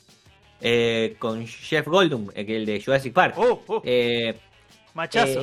eh, 0.67 1.15
con 1.19 1.45
Jeff 1.45 1.85
Goldblum, 1.87 2.31
eh, 2.33 2.43
el 2.47 2.65
de 2.65 2.81
Jurassic 2.83 3.13
Park. 3.13 3.37
Uh, 3.37 3.59
uh, 3.71 3.81
Eh, 3.83 4.35
machazo. 4.95 5.41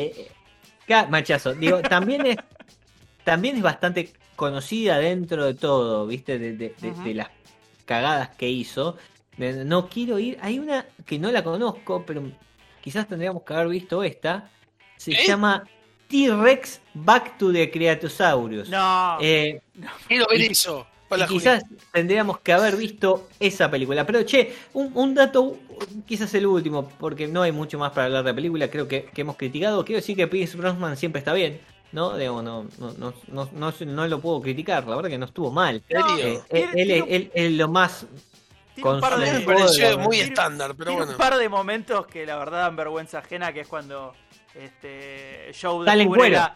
ca- 0.86 1.06
machazo. 1.06 1.54
Digo, 1.54 1.80
también 1.82 2.26
es, 2.26 2.36
también 3.24 3.54
es 3.56 3.62
bastante 3.62 4.12
conocida 4.34 4.98
dentro 4.98 5.44
de 5.44 5.54
todo, 5.54 6.06
¿viste? 6.08 6.38
De, 6.40 6.56
de- 6.56 6.74
de- 6.80 6.90
Ujú. 6.90 7.04
de 7.04 7.14
las 7.14 7.28
cagadas 7.84 8.30
que 8.30 8.48
hizo. 8.48 8.96
No 9.38 9.88
quiero 9.88 10.18
ir. 10.18 10.38
Hay 10.42 10.58
una 10.58 10.86
que 11.06 11.18
no 11.20 11.30
la 11.30 11.42
conozco, 11.44 12.04
pero 12.04 12.22
quizás 12.80 13.06
tendríamos 13.08 13.42
que 13.44 13.54
haber 13.54 13.68
visto 13.68 14.02
esta. 14.02 14.50
Se 14.96 15.12
¿Eh? 15.12 15.24
llama 15.26 15.62
T-Rex 16.08 16.80
Back 16.94 17.38
to 17.38 17.52
the 17.52 17.70
Creatosaurus. 17.70 18.68
no. 18.68 19.18
Eh, 19.20 19.60
Quiero 20.08 20.26
ver 20.28 20.40
Y- 20.40 20.48
y 21.20 21.26
Juli. 21.26 21.38
quizás 21.38 21.64
tendríamos 21.92 22.38
que 22.40 22.52
haber 22.52 22.76
visto 22.76 23.28
esa 23.40 23.70
película. 23.70 24.04
Pero 24.06 24.22
che, 24.24 24.54
un, 24.72 24.90
un 24.94 25.14
dato, 25.14 25.56
quizás 26.06 26.32
el 26.34 26.46
último, 26.46 26.88
porque 26.98 27.26
no 27.28 27.42
hay 27.42 27.52
mucho 27.52 27.78
más 27.78 27.90
para 27.92 28.06
hablar 28.06 28.24
de 28.24 28.30
la 28.30 28.34
película. 28.34 28.68
Creo 28.68 28.86
que, 28.88 29.04
que 29.06 29.20
hemos 29.22 29.36
criticado. 29.36 29.84
Quiero 29.84 30.00
decir 30.00 30.16
que 30.16 30.26
Pierce 30.26 30.56
Brosnan 30.56 30.96
siempre 30.96 31.18
está 31.20 31.32
bien. 31.32 31.60
¿no? 31.92 32.16
Digo, 32.16 32.40
no, 32.40 32.66
no, 32.78 32.92
no, 32.96 33.12
no, 33.28 33.48
no, 33.52 33.74
no 33.86 34.06
lo 34.08 34.20
puedo 34.20 34.40
criticar. 34.40 34.86
La 34.88 34.96
verdad 34.96 35.10
que 35.10 35.18
no 35.18 35.26
estuvo 35.26 35.50
mal. 35.50 35.82
Eh, 35.88 36.40
tiene- 36.74 37.04
él, 37.08 37.30
él 37.34 37.58
lo 37.58 37.68
más. 37.68 38.06
Un 38.82 38.98
par 39.00 39.18
de- 39.20 39.40
muy 39.98 40.16
tiene- 40.16 40.28
estándar, 40.28 40.74
pero 40.74 40.86
Tiene 40.88 40.96
bueno. 41.02 41.12
un 41.12 41.18
par 41.18 41.36
de 41.36 41.48
momentos 41.50 42.06
que 42.06 42.24
la 42.24 42.36
verdad 42.38 42.62
dan 42.62 42.76
vergüenza 42.76 43.18
ajena, 43.18 43.52
que 43.52 43.60
es 43.60 43.68
cuando 43.68 44.14
este 44.54 45.52
Joe 45.60 45.84
descubre 45.84 46.30
la... 46.30 46.54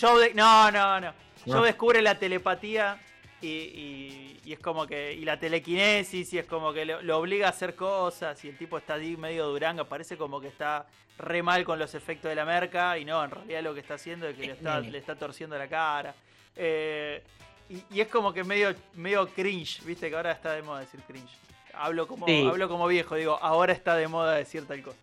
Joe 0.00 0.28
de- 0.28 0.34
No, 0.34 0.70
no, 0.70 1.00
no. 1.00 1.12
No. 1.46 1.58
Joe 1.58 1.66
descubre 1.66 2.00
la 2.02 2.18
telepatía 2.18 2.98
y, 3.40 3.46
y- 3.46 4.40
y 4.44 4.52
es 4.52 4.58
como 4.60 4.86
que... 4.86 5.12
Y 5.14 5.24
la 5.24 5.38
telequinesis 5.38 6.32
y 6.32 6.38
es 6.38 6.46
como 6.46 6.72
que 6.72 6.84
lo, 6.84 7.02
lo 7.02 7.18
obliga 7.18 7.46
a 7.46 7.50
hacer 7.50 7.74
cosas 7.74 8.42
y 8.44 8.48
el 8.48 8.56
tipo 8.56 8.78
está 8.78 8.94
ahí 8.94 9.16
medio 9.16 9.46
duranga, 9.46 9.84
parece 9.84 10.16
como 10.16 10.40
que 10.40 10.48
está 10.48 10.86
re 11.18 11.42
mal 11.42 11.64
con 11.64 11.78
los 11.78 11.94
efectos 11.94 12.28
de 12.28 12.34
la 12.36 12.44
merca 12.44 12.96
y 12.98 13.04
no, 13.04 13.22
en 13.24 13.30
realidad 13.30 13.62
lo 13.62 13.74
que 13.74 13.80
está 13.80 13.94
haciendo 13.94 14.26
es 14.28 14.36
que 14.36 14.46
le 14.46 14.52
está, 14.52 14.80
le 14.80 14.96
está 14.98 15.16
torciendo 15.16 15.58
la 15.58 15.68
cara. 15.68 16.14
Eh, 16.56 17.22
y, 17.68 17.82
y 17.96 18.00
es 18.00 18.08
como 18.08 18.32
que 18.32 18.44
medio, 18.44 18.74
medio 18.94 19.28
cringe, 19.28 19.82
viste 19.84 20.08
que 20.08 20.16
ahora 20.16 20.32
está 20.32 20.52
de 20.52 20.62
moda 20.62 20.80
decir 20.80 21.00
cringe. 21.06 21.30
Hablo 21.74 22.06
como, 22.08 22.26
Sí. 22.26 22.46
hablo 22.48 22.68
como 22.68 22.86
viejo, 22.88 23.14
digo, 23.14 23.38
ahora 23.40 23.72
está 23.72 23.94
de 23.96 24.08
moda 24.08 24.34
decir 24.34 24.66
tal 24.66 24.82
cosa. 24.82 24.98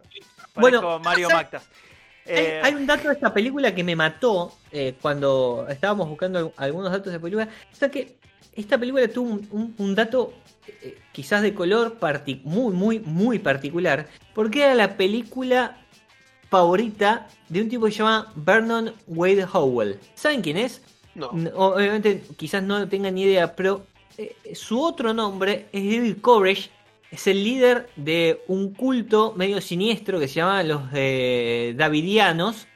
Bueno, 0.56 0.82
Bueno, 0.82 1.00
Mario 1.00 1.30
¿sabes? 1.30 1.43
Mactas. 1.43 1.69
Hay, 2.28 2.34
Eh, 2.38 2.62
hay 2.63 2.74
un 2.74 2.88
dato 2.88 3.08
de 3.08 3.13
esta 3.13 3.32
película 3.34 3.74
que 3.76 3.84
me 3.84 3.95
mató 3.95 4.52
eh, 4.71 4.95
cuando 5.00 5.67
estábamos 5.69 6.10
buscando 6.10 6.39
al- 6.39 6.54
algunos 6.58 6.91
datos 6.91 7.13
de 7.13 7.19
película. 7.19 7.48
O 7.71 7.76
sea 7.76 7.89
que 7.89 8.15
esta 8.55 8.77
película 8.77 9.07
tuvo 9.07 9.29
un, 9.33 9.47
un- 9.51 9.75
un 9.77 9.95
dato 9.95 10.33
eh, 10.67 10.97
quizás 11.11 11.41
de 11.41 11.53
color 11.53 11.97
muy, 12.43 12.73
muy, 12.73 12.99
muy 12.99 13.39
particular. 13.39 14.07
Porque 14.33 14.63
era 14.63 14.75
la 14.75 14.97
película 14.97 15.77
favorita 16.49 17.27
de 17.49 17.61
un 17.61 17.69
tipo 17.69 17.85
que 17.85 17.91
se 17.91 17.99
llama 17.99 18.31
Vernon 18.35 18.93
Wade 19.07 19.45
Howell. 19.51 19.99
¿Saben 20.15 20.41
quién 20.41 20.57
es? 20.57 20.81
No. 21.15 21.27
Obviamente 21.55 22.23
quizás 22.37 22.63
no 22.63 22.87
tengan 22.87 23.15
ni 23.15 23.23
idea, 23.23 23.55
pero 23.55 23.85
eh, 24.17 24.35
su 24.53 24.81
otro 24.81 25.13
nombre 25.13 25.67
es 25.71 25.83
David 25.83 26.17
Koresh. 26.21 26.69
Es 27.11 27.27
el 27.27 27.43
líder 27.43 27.87
de 27.95 28.41
un 28.47 28.73
culto 28.73 29.33
medio 29.37 29.61
siniestro 29.61 30.19
que 30.19 30.27
se 30.27 30.35
llama 30.35 30.63
los 30.63 30.81
eh, 30.93 31.73
Davidianos. 31.77 32.67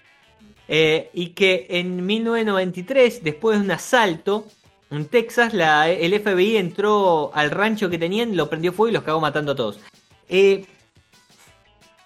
eh, 0.67 1.09
y 1.13 1.29
que 1.29 1.65
en 1.69 2.05
1993, 2.05 3.23
después 3.23 3.57
de 3.59 3.65
un 3.65 3.71
asalto 3.71 4.45
en 4.91 5.06
Texas, 5.06 5.54
la, 5.54 5.89
el 5.89 6.19
FBI 6.19 6.58
entró 6.58 7.32
al 7.34 7.52
rancho 7.52 7.89
que 7.89 7.97
tenían, 7.97 8.36
lo 8.36 8.49
prendió 8.49 8.73
fuego 8.73 8.89
y 8.89 8.93
los 8.93 9.04
cagó 9.04 9.19
matando 9.19 9.52
a 9.52 9.56
todos. 9.56 9.80
Eh, 10.28 10.65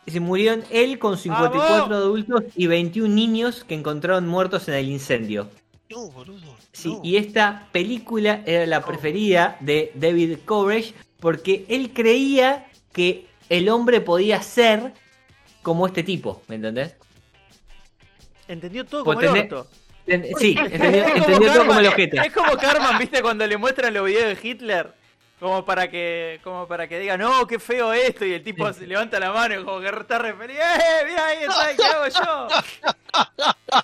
se 0.05 0.19
murieron 0.19 0.63
él 0.69 0.99
con 0.99 1.17
54 1.17 1.69
¡Vamos! 1.79 1.91
adultos 1.91 2.43
y 2.55 2.67
21 2.67 3.13
niños 3.13 3.63
que 3.63 3.73
encontraron 3.75 4.27
muertos 4.27 4.67
en 4.67 4.73
el 4.75 4.89
incendio. 4.89 5.49
No, 5.89 6.09
boludo. 6.09 6.55
Sí, 6.71 6.97
y 7.03 7.17
esta 7.17 7.69
película 7.71 8.41
era 8.45 8.65
la 8.65 8.83
preferida 8.83 9.57
de 9.59 9.91
David 9.95 10.39
Koresh 10.43 10.93
porque 11.19 11.65
él 11.69 11.91
creía 11.93 12.67
que 12.91 13.27
el 13.49 13.69
hombre 13.69 14.01
podía 14.01 14.41
ser 14.41 14.93
como 15.61 15.87
este 15.87 16.03
tipo, 16.03 16.41
¿me 16.47 16.55
entendés? 16.55 16.95
entendió 18.47 18.85
todo 18.85 19.03
Pues 19.03 19.17
como 19.19 19.35
el 19.35 19.41
orto. 19.43 19.67
Sí, 20.05 20.55
entendió, 20.59 21.05
Es 21.05 21.11
como 21.11 21.25
entendió 21.25 21.51
todo 21.53 21.59
como 21.65 21.79
el 21.79 21.85
Carman- 21.85 21.87
ojete. 21.93 22.17
Es 22.17 22.33
como 22.33 22.57
Carman, 22.57 22.97
¿viste? 22.97 23.21
Cuando 23.21 23.47
le 23.47 23.57
muestran 23.57 23.93
los 23.93 24.05
videos 24.05 24.41
de 24.41 24.47
Hitler. 24.49 24.93
Como 25.39 25.65
para 25.65 25.89
que 25.89 26.39
como 26.43 26.67
para 26.67 26.87
que 26.87 26.99
diga, 26.99 27.17
no, 27.17 27.45
qué 27.47 27.59
feo 27.59 27.91
esto. 27.91 28.25
Y 28.25 28.33
el 28.33 28.43
tipo 28.43 28.71
se 28.71 28.87
levanta 28.87 29.19
la 29.19 29.31
mano 29.31 29.59
y 29.59 29.63
como 29.63 29.79
que 29.81 29.87
está 29.87 30.17
re 30.17 30.33
feliz. 30.33 30.57
¡Eh! 30.57 31.05
Mira 31.05 31.25
ahí 31.25 31.37
está, 31.41 31.75
¿qué 31.75 31.83
hago 31.85 32.07
yo? 32.07 33.83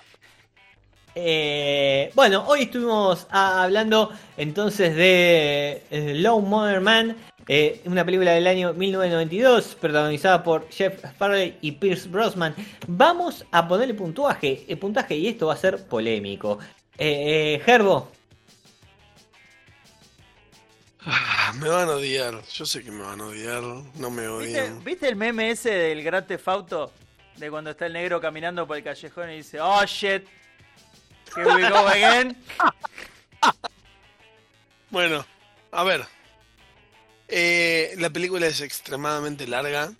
Eh, 1.16 2.12
bueno, 2.14 2.44
hoy 2.46 2.62
estuvimos 2.62 3.26
ah, 3.30 3.64
hablando 3.64 4.12
entonces 4.36 4.94
de 4.94 5.82
eh, 5.90 6.14
Low 6.14 6.40
Mother 6.40 6.80
Man, 6.80 7.16
eh, 7.52 7.80
una 7.84 8.04
película 8.04 8.30
del 8.30 8.46
año 8.46 8.72
1992 8.74 9.76
protagonizada 9.80 10.44
por 10.44 10.70
Jeff 10.70 11.04
Farley 11.18 11.58
y 11.60 11.72
Pierce 11.72 12.08
Brosnan. 12.08 12.54
Vamos 12.86 13.44
a 13.50 13.66
ponerle 13.66 13.94
puntuaje, 13.94 14.64
eh, 14.68 14.76
puntaje 14.76 15.16
y 15.16 15.26
esto 15.26 15.48
va 15.48 15.54
a 15.54 15.56
ser 15.56 15.84
polémico. 15.88 16.60
Eh, 16.96 17.56
eh, 17.56 17.62
Gerbo, 17.64 18.12
Ah, 21.04 21.52
me 21.58 21.68
van 21.68 21.88
a 21.88 21.92
odiar. 21.94 22.40
Yo 22.52 22.64
sé 22.64 22.84
que 22.84 22.92
me 22.92 23.02
van 23.02 23.20
a 23.20 23.26
odiar. 23.26 23.62
No 23.96 24.10
me 24.10 24.28
¿Viste, 24.28 24.60
odian. 24.60 24.84
¿Viste 24.84 25.08
el 25.08 25.16
meme 25.16 25.50
ese 25.50 25.70
del 25.70 26.04
Grand 26.04 26.28
Theft 26.28 26.46
Auto? 26.46 26.92
De 27.36 27.50
cuando 27.50 27.70
está 27.70 27.86
el 27.86 27.94
negro 27.94 28.20
caminando 28.20 28.64
por 28.64 28.76
el 28.76 28.84
callejón 28.84 29.30
y 29.30 29.38
dice, 29.38 29.60
oh 29.60 29.84
shit, 29.86 30.24
here 31.36 31.52
we 31.52 31.68
go 31.68 31.88
again. 31.88 32.36
Bueno, 34.90 35.24
a 35.70 35.84
ver. 35.84 36.04
Eh, 37.30 37.94
la 37.98 38.10
película 38.10 38.46
es 38.46 38.60
extremadamente 38.60 39.46
larga. 39.46 39.92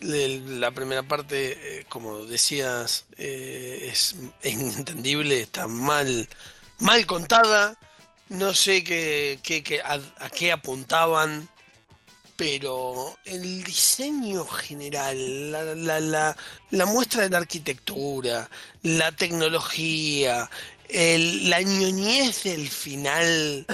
La 0.00 0.70
primera 0.70 1.02
parte, 1.02 1.80
eh, 1.80 1.84
como 1.88 2.24
decías, 2.24 3.04
eh, 3.16 3.88
es 3.90 4.14
inentendible, 4.44 5.40
está 5.40 5.66
mal, 5.66 6.28
mal 6.78 7.04
contada. 7.06 7.76
No 8.28 8.54
sé 8.54 8.84
qué, 8.84 9.40
a, 9.84 10.30
qué 10.30 10.52
apuntaban, 10.52 11.48
pero 12.36 13.16
el 13.24 13.64
diseño 13.64 14.44
general, 14.44 15.50
la- 15.50 16.36
la 16.70 16.86
muestra 16.86 17.22
de 17.22 17.30
la 17.30 17.38
arquitectura, 17.38 18.48
la 18.82 19.10
tecnología, 19.12 20.48
el- 20.88 21.50
la 21.50 21.60
ñoñez 21.62 22.44
del 22.44 22.68
final 22.68 23.66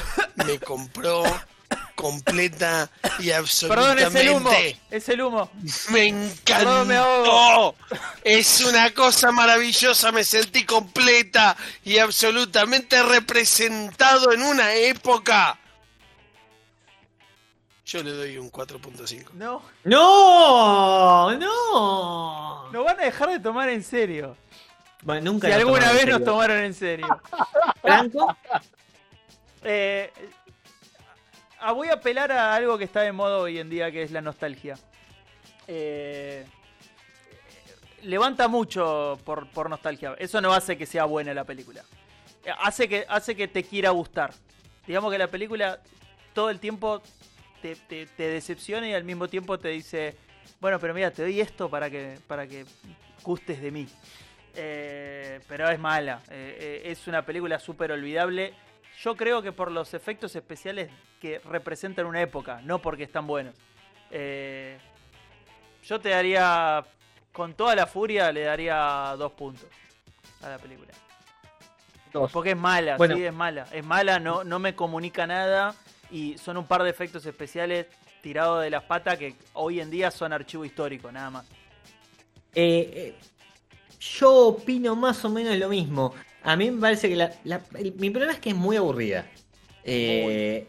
me 0.46 0.58
compró 0.60 1.22
completa 1.94 2.90
y 3.18 3.30
Perdón, 3.30 3.98
es 3.98 4.14
el 4.14 4.28
humo, 4.30 4.48
absolutamente. 4.50 4.80
es 4.90 5.08
el 5.08 5.22
humo. 5.22 5.50
Me 5.90 6.34
Perdón, 6.44 6.88
me 6.88 6.96
encantó. 6.96 7.74
Es 8.22 8.60
una 8.62 8.92
cosa 8.92 9.30
maravillosa. 9.32 10.12
Me 10.12 10.24
sentí 10.24 10.64
completa 10.64 11.56
y 11.84 11.98
absolutamente 11.98 13.02
representado 13.02 14.32
en 14.32 14.42
una 14.42 14.74
época. 14.74 15.58
Yo 17.86 18.02
le 18.02 18.12
doy 18.12 18.38
un 18.38 18.50
4.5. 18.50 19.32
No, 19.34 19.62
no, 19.84 21.30
no, 21.38 22.70
nos 22.72 22.84
van 22.84 22.98
a 22.98 23.04
dejar 23.04 23.28
de 23.30 23.40
tomar 23.40 23.68
en 23.68 23.82
serio. 23.82 24.36
Bueno, 25.02 25.32
nunca 25.32 25.48
Si 25.48 25.52
alguna 25.52 25.92
vez 25.92 26.06
nos 26.06 26.24
tomaron 26.24 26.58
en 26.64 26.72
serio. 26.74 27.20
Franco, 27.82 28.36
Eh, 29.66 30.12
ah, 31.64 31.72
voy 31.72 31.88
a 31.88 31.94
apelar 31.94 32.30
a 32.32 32.54
algo 32.54 32.78
que 32.78 32.84
está 32.84 33.00
de 33.02 33.12
moda 33.12 33.38
hoy 33.38 33.58
en 33.58 33.68
día, 33.70 33.90
que 33.90 34.02
es 34.02 34.10
la 34.10 34.20
nostalgia. 34.20 34.76
Eh, 35.66 36.44
levanta 38.02 38.48
mucho 38.48 39.18
por, 39.24 39.70
nostalgia. 39.70 40.14
Eso 40.18 40.40
no 40.40 40.52
hace 40.52 40.76
que 40.76 40.86
sea 40.86 41.04
buena 41.04 41.32
la 41.34 41.44
película. 41.44 41.82
Eh, 42.44 42.50
Hace 42.60 42.88
que, 42.88 43.06
hace 43.08 43.34
que 43.34 43.48
te 43.48 43.64
quiera 43.64 43.90
gustar. 43.90 44.32
Digamos 44.86 45.10
que 45.10 45.18
la 45.18 45.28
película 45.28 45.80
todo 46.34 46.50
el 46.50 46.60
tiempo 46.60 47.00
te, 47.62 47.76
te- 47.76 48.06
decepciona 48.16 48.88
y 48.88 48.92
al 48.94 49.04
mismo 49.04 49.28
tiempo 49.28 49.58
te 49.58 49.68
dice, 49.68 50.16
bueno, 50.60 50.78
pero 50.78 50.92
mira, 50.92 51.10
te 51.10 51.22
doy 51.22 51.40
esto 51.40 51.70
para 51.70 51.88
que, 51.88 52.18
para 52.26 52.46
que 52.46 52.66
gustes 53.22 53.62
de 53.62 53.70
mí. 53.70 53.88
Eh, 54.56 55.40
pero 55.48 55.68
es 55.70 55.78
mala. 55.78 56.20
Es 56.30 57.06
una 57.06 57.24
película 57.24 57.58
súper 57.58 57.90
olvidable. 57.92 58.52
Yo 59.00 59.16
creo 59.16 59.42
que 59.42 59.52
por 59.52 59.70
los 59.70 59.92
efectos 59.94 60.34
especiales 60.36 60.90
que 61.20 61.40
representan 61.40 62.06
una 62.06 62.20
época, 62.20 62.60
no 62.62 62.80
porque 62.80 63.04
están 63.04 63.26
buenos. 63.26 63.54
Eh, 64.10 64.78
yo 65.82 66.00
te 66.00 66.10
daría, 66.10 66.84
con 67.32 67.54
toda 67.54 67.74
la 67.74 67.86
furia, 67.86 68.30
le 68.32 68.42
daría 68.42 69.14
dos 69.18 69.32
puntos 69.32 69.66
a 70.42 70.48
la 70.48 70.58
película. 70.58 70.92
Dos. 72.12 72.30
Porque 72.30 72.50
es 72.52 72.56
mala, 72.56 72.96
Bueno. 72.96 73.16
sí, 73.16 73.24
es 73.24 73.34
mala. 73.34 73.66
Es 73.72 73.84
mala, 73.84 74.20
no, 74.20 74.44
no 74.44 74.58
me 74.58 74.74
comunica 74.76 75.26
nada 75.26 75.74
y 76.10 76.38
son 76.38 76.56
un 76.56 76.66
par 76.66 76.84
de 76.84 76.90
efectos 76.90 77.26
especiales 77.26 77.86
tirados 78.22 78.62
de 78.62 78.70
las 78.70 78.84
patas 78.84 79.18
que 79.18 79.34
hoy 79.54 79.80
en 79.80 79.90
día 79.90 80.10
son 80.10 80.32
archivo 80.32 80.64
histórico, 80.64 81.10
nada 81.10 81.30
más. 81.30 81.46
Eh, 82.54 82.90
eh, 82.94 83.14
yo 83.98 84.46
opino 84.46 84.94
más 84.94 85.24
o 85.24 85.28
menos 85.28 85.56
lo 85.56 85.68
mismo. 85.68 86.14
A 86.44 86.56
mí 86.56 86.70
me 86.70 86.80
parece 86.80 87.08
que 87.08 87.16
la, 87.16 87.32
la- 87.44 87.60
el- 87.78 87.94
mi 87.94 88.10
problema 88.10 88.32
es 88.34 88.38
que 88.38 88.50
es 88.50 88.56
muy 88.56 88.76
aburrida. 88.76 89.26
Eh, 89.82 90.66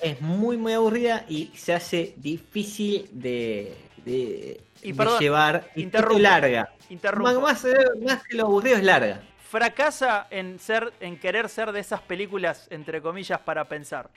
Es 0.00 0.20
muy, 0.20 0.56
muy 0.56 0.72
aburrida 0.72 1.24
y 1.28 1.52
se 1.54 1.72
hace 1.72 2.14
difícil 2.16 3.08
de, 3.12 3.76
de, 4.04 4.60
Y 4.82 4.90
de 4.92 4.96
perdón, 4.98 5.20
llevar. 5.20 5.70
Y 5.76 5.86
larga. 6.18 6.72
Más, 7.22 7.36
más, 7.38 7.64
más 8.04 8.22
que 8.24 8.36
lo 8.36 8.46
aburrido 8.46 8.78
es 8.78 8.82
larga. 8.84 9.22
fracasa 9.48 10.26
en 10.30 10.58
ser 10.58 10.92
en 10.98 11.18
querer 11.20 11.48
ser 11.48 11.70
de 11.70 11.78
esas 11.80 12.00
películas 12.00 12.66
entre 12.70 13.00
comillas 13.00 13.38
para 13.40 13.68
pensar 13.68 14.10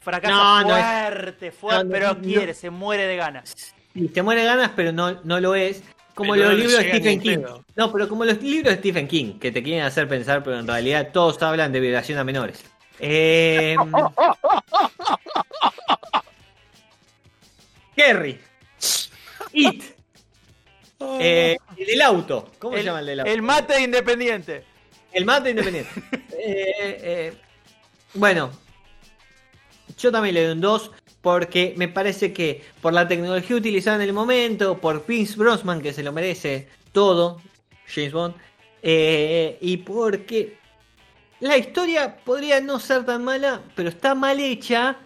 fracasa 0.00 0.34
No, 0.34 0.62
no 0.62 0.76
es- 0.76 0.84
fuerte 0.84 1.52
fuerte 1.52 1.84
no, 1.84 1.84
no, 1.84 1.90
pero 1.92 2.20
quiere 2.20 2.54
se 2.54 2.70
muere 2.70 3.04
de 3.06 3.16
ganas 3.16 3.74
Y 3.94 4.08
te 4.08 4.22
muere 4.22 4.44
ganas, 4.44 4.72
pero 4.74 4.90
no, 4.92 5.20
no 5.22 5.38
lo 5.40 5.54
es. 5.54 5.82
Como 6.18 6.32
Pero 6.32 6.46
los 6.46 6.54
no 6.54 6.58
libros 6.58 6.78
de 6.78 6.88
Stephen 6.88 7.12
en 7.12 7.20
King. 7.20 7.44
No, 7.76 7.92
pero 7.92 8.08
como 8.08 8.24
los 8.24 8.42
libros 8.42 8.72
de 8.72 8.78
Stephen 8.80 9.06
King, 9.06 9.38
que 9.38 9.52
te 9.52 9.62
quieren 9.62 9.84
hacer 9.84 10.08
pensar, 10.08 10.42
pero 10.42 10.58
en 10.58 10.66
realidad 10.66 11.10
todos 11.12 11.40
hablan 11.44 11.70
de 11.70 11.78
violación 11.78 12.18
a 12.18 12.24
menores. 12.24 12.64
Eh... 12.98 13.76
Kerry. 17.94 18.40
It. 19.52 19.84
Eh, 21.20 21.56
el 21.76 21.86
del 21.86 22.02
auto. 22.02 22.50
¿Cómo 22.58 22.76
se 22.76 22.82
llama 22.82 22.98
el 22.98 23.06
del 23.06 23.20
auto? 23.20 23.30
el 23.30 23.40
mate 23.40 23.74
de 23.74 23.82
independiente 23.82 24.64
El 25.12 25.24
mate 25.24 25.50
independiente. 25.50 25.90
Eh, 26.40 27.00
eh, 27.02 27.34
bueno, 28.14 28.52
yo 29.98 30.12
también 30.12 30.36
le 30.36 30.44
doy 30.44 30.52
un 30.52 30.60
2 30.60 30.92
porque 31.20 31.74
me 31.76 31.88
parece 31.88 32.32
que 32.32 32.62
por 32.80 32.92
la 32.92 33.08
tecnología 33.08 33.56
utilizada 33.56 33.96
en 33.96 34.02
el 34.02 34.12
momento, 34.12 34.78
por 34.78 35.02
Pierce 35.02 35.36
Brosnan 35.36 35.80
que 35.80 35.92
se 35.92 36.02
lo 36.02 36.12
merece 36.12 36.68
todo, 36.92 37.40
James 37.86 38.12
Bond, 38.12 38.34
eh, 38.82 39.58
y 39.60 39.78
porque 39.78 40.56
la 41.40 41.56
historia 41.56 42.16
podría 42.24 42.60
no 42.60 42.78
ser 42.80 43.04
tan 43.04 43.24
mala, 43.24 43.62
pero 43.74 43.88
está 43.88 44.14
mal 44.14 44.40
hecha, 44.40 44.96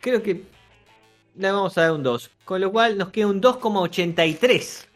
creo 0.00 0.22
que 0.22 0.42
le 1.38 1.52
vamos 1.52 1.78
a 1.78 1.82
dar 1.82 1.92
un 1.92 2.02
2. 2.02 2.30
Con 2.44 2.60
lo 2.60 2.72
cual 2.72 2.98
nos 2.98 3.10
queda 3.10 3.28
un 3.28 3.40
2,83. 3.40 4.87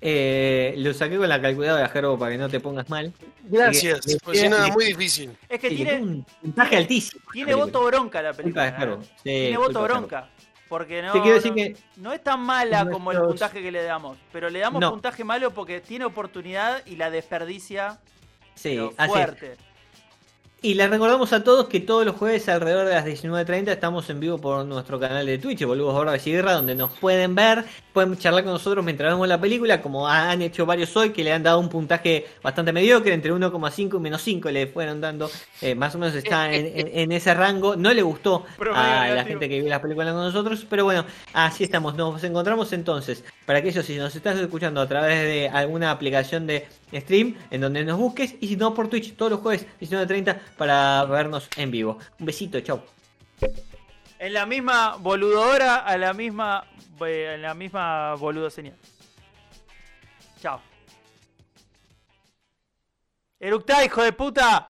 Eh, 0.00 0.74
lo 0.78 0.94
saqué 0.94 1.16
con 1.16 1.28
la 1.28 1.40
calculadora, 1.42 1.88
Gerbo, 1.88 2.18
para 2.18 2.32
que 2.32 2.38
no 2.38 2.48
te 2.48 2.60
pongas 2.60 2.88
mal. 2.88 3.12
Gracias, 3.44 4.06
Le- 4.06 4.18
porque 4.18 4.38
si 4.38 4.46
era 4.46 4.68
muy 4.68 4.84
difícil. 4.86 5.36
es 5.48 5.58
que 5.60 5.70
tiene 5.70 6.00
un 6.00 6.24
puntaje 6.40 6.76
altísimo. 6.76 7.22
tiene 7.32 7.54
voto 7.54 7.84
bronca 7.84 8.22
la 8.22 8.32
Culpa 8.32 8.42
película. 8.70 8.94
¿eh? 8.94 8.98
Sí, 9.16 9.22
tiene 9.24 9.56
culpa 9.56 9.66
voto 9.80 9.82
bronca 9.82 10.28
porque 10.68 11.00
no 11.02 11.12
Te 11.12 11.20
quiero 11.22 11.36
decir 11.36 11.50
no, 11.50 11.56
que 11.56 11.76
no 11.96 12.12
es 12.12 12.22
tan 12.22 12.40
mala 12.40 12.88
como 12.90 13.10
el 13.10 13.18
puntaje 13.18 13.62
que 13.62 13.72
le 13.72 13.82
damos 13.82 14.18
pero 14.30 14.50
le 14.50 14.58
damos 14.58 14.80
No. 14.82 14.90
puntaje 14.90 15.24
malo 15.24 15.50
porque 15.52 15.80
tiene 15.80 16.04
oportunidad 16.04 16.84
y 16.84 16.96
la 16.96 17.10
desperdicia 17.10 17.98
sí, 18.54 18.78
así 18.98 19.10
fuerte 19.10 19.56
Y 20.60 20.74
les 20.74 20.90
recordamos 20.90 21.32
a 21.32 21.42
todos 21.42 21.68
que 21.68 21.80
todos 21.80 22.04
los 22.04 22.16
jueves 22.16 22.48
alrededor 22.50 22.86
de 22.86 22.94
las 22.94 23.06
19.30 23.06 23.68
estamos 23.68 24.10
en 24.10 24.20
vivo 24.20 24.36
por 24.38 24.62
nuestro 24.66 25.00
canal 25.00 25.24
de 25.24 25.38
Twitch, 25.38 25.64
Boludos 25.64 25.94
Barbas 25.94 26.26
y 26.26 26.32
Guerra, 26.32 26.52
donde 26.52 26.74
nos 26.74 26.90
pueden 26.98 27.34
ver, 27.34 27.64
pueden 27.98 28.16
charlar 28.16 28.44
con 28.44 28.52
nosotros 28.52 28.84
mientras 28.84 29.12
vemos 29.12 29.26
la 29.26 29.40
película, 29.40 29.82
como 29.82 30.06
han 30.06 30.40
hecho 30.40 30.64
varios 30.64 30.96
hoy, 30.96 31.10
que 31.10 31.24
le 31.24 31.32
han 31.32 31.42
dado 31.42 31.58
un 31.58 31.68
puntaje 31.68 32.26
bastante 32.44 32.72
mediocre, 32.72 33.12
entre 33.12 33.32
1,5 33.32 33.96
y 33.96 34.00
menos 34.00 34.22
5 34.22 34.50
le 34.52 34.68
fueron 34.68 35.00
dando, 35.00 35.28
eh, 35.60 35.74
más 35.74 35.96
o 35.96 35.98
menos 35.98 36.14
está 36.14 36.52
en, 36.54 36.66
en- 36.78 36.90
en 36.96 37.10
ese 37.12 37.34
rango, 37.34 37.74
no 37.74 37.92
le 37.92 38.02
gustó 38.02 38.44
a 38.72 39.08
la 39.16 39.24
gente 39.24 39.48
que 39.48 39.58
vio 39.60 39.68
las 39.68 39.80
películas 39.80 40.12
con 40.14 40.22
nosotros, 40.22 40.64
pero 40.70 40.84
bueno, 40.84 41.04
así 41.32 41.64
estamos, 41.64 41.96
nos 41.96 42.22
encontramos 42.22 42.72
entonces, 42.72 43.24
para 43.44 43.58
aquellos 43.58 43.84
si 43.84 43.96
nos 43.96 44.14
estás 44.14 44.38
escuchando 44.38 44.80
a 44.80 44.86
través 44.86 45.20
de 45.24 45.48
alguna 45.48 45.90
aplicación 45.90 46.46
de 46.46 46.68
stream 46.94 47.34
en 47.50 47.60
donde 47.62 47.84
nos 47.84 47.98
busques 47.98 48.36
y 48.40 48.46
si 48.46 48.56
no 48.56 48.74
por 48.74 48.86
Twitch 48.88 49.16
todos 49.16 49.32
los 49.32 49.40
jueves 49.40 49.66
19.30 49.80 50.36
para 50.56 51.04
vernos 51.06 51.48
en 51.56 51.72
vivo. 51.72 51.98
Un 52.20 52.26
besito, 52.26 52.60
chau. 52.60 52.80
En 54.18 54.32
la 54.32 54.46
misma 54.46 54.96
boludora, 54.96 55.76
a 55.76 55.96
la 55.96 56.12
misma, 56.12 56.64
eh, 57.06 57.34
en 57.34 57.42
la 57.42 57.54
misma 57.54 58.14
boludo 58.14 58.50
señal. 58.50 58.76
Chao. 60.40 60.60
Eructá, 63.38 63.84
hijo 63.84 64.02
de 64.02 64.12
puta. 64.12 64.66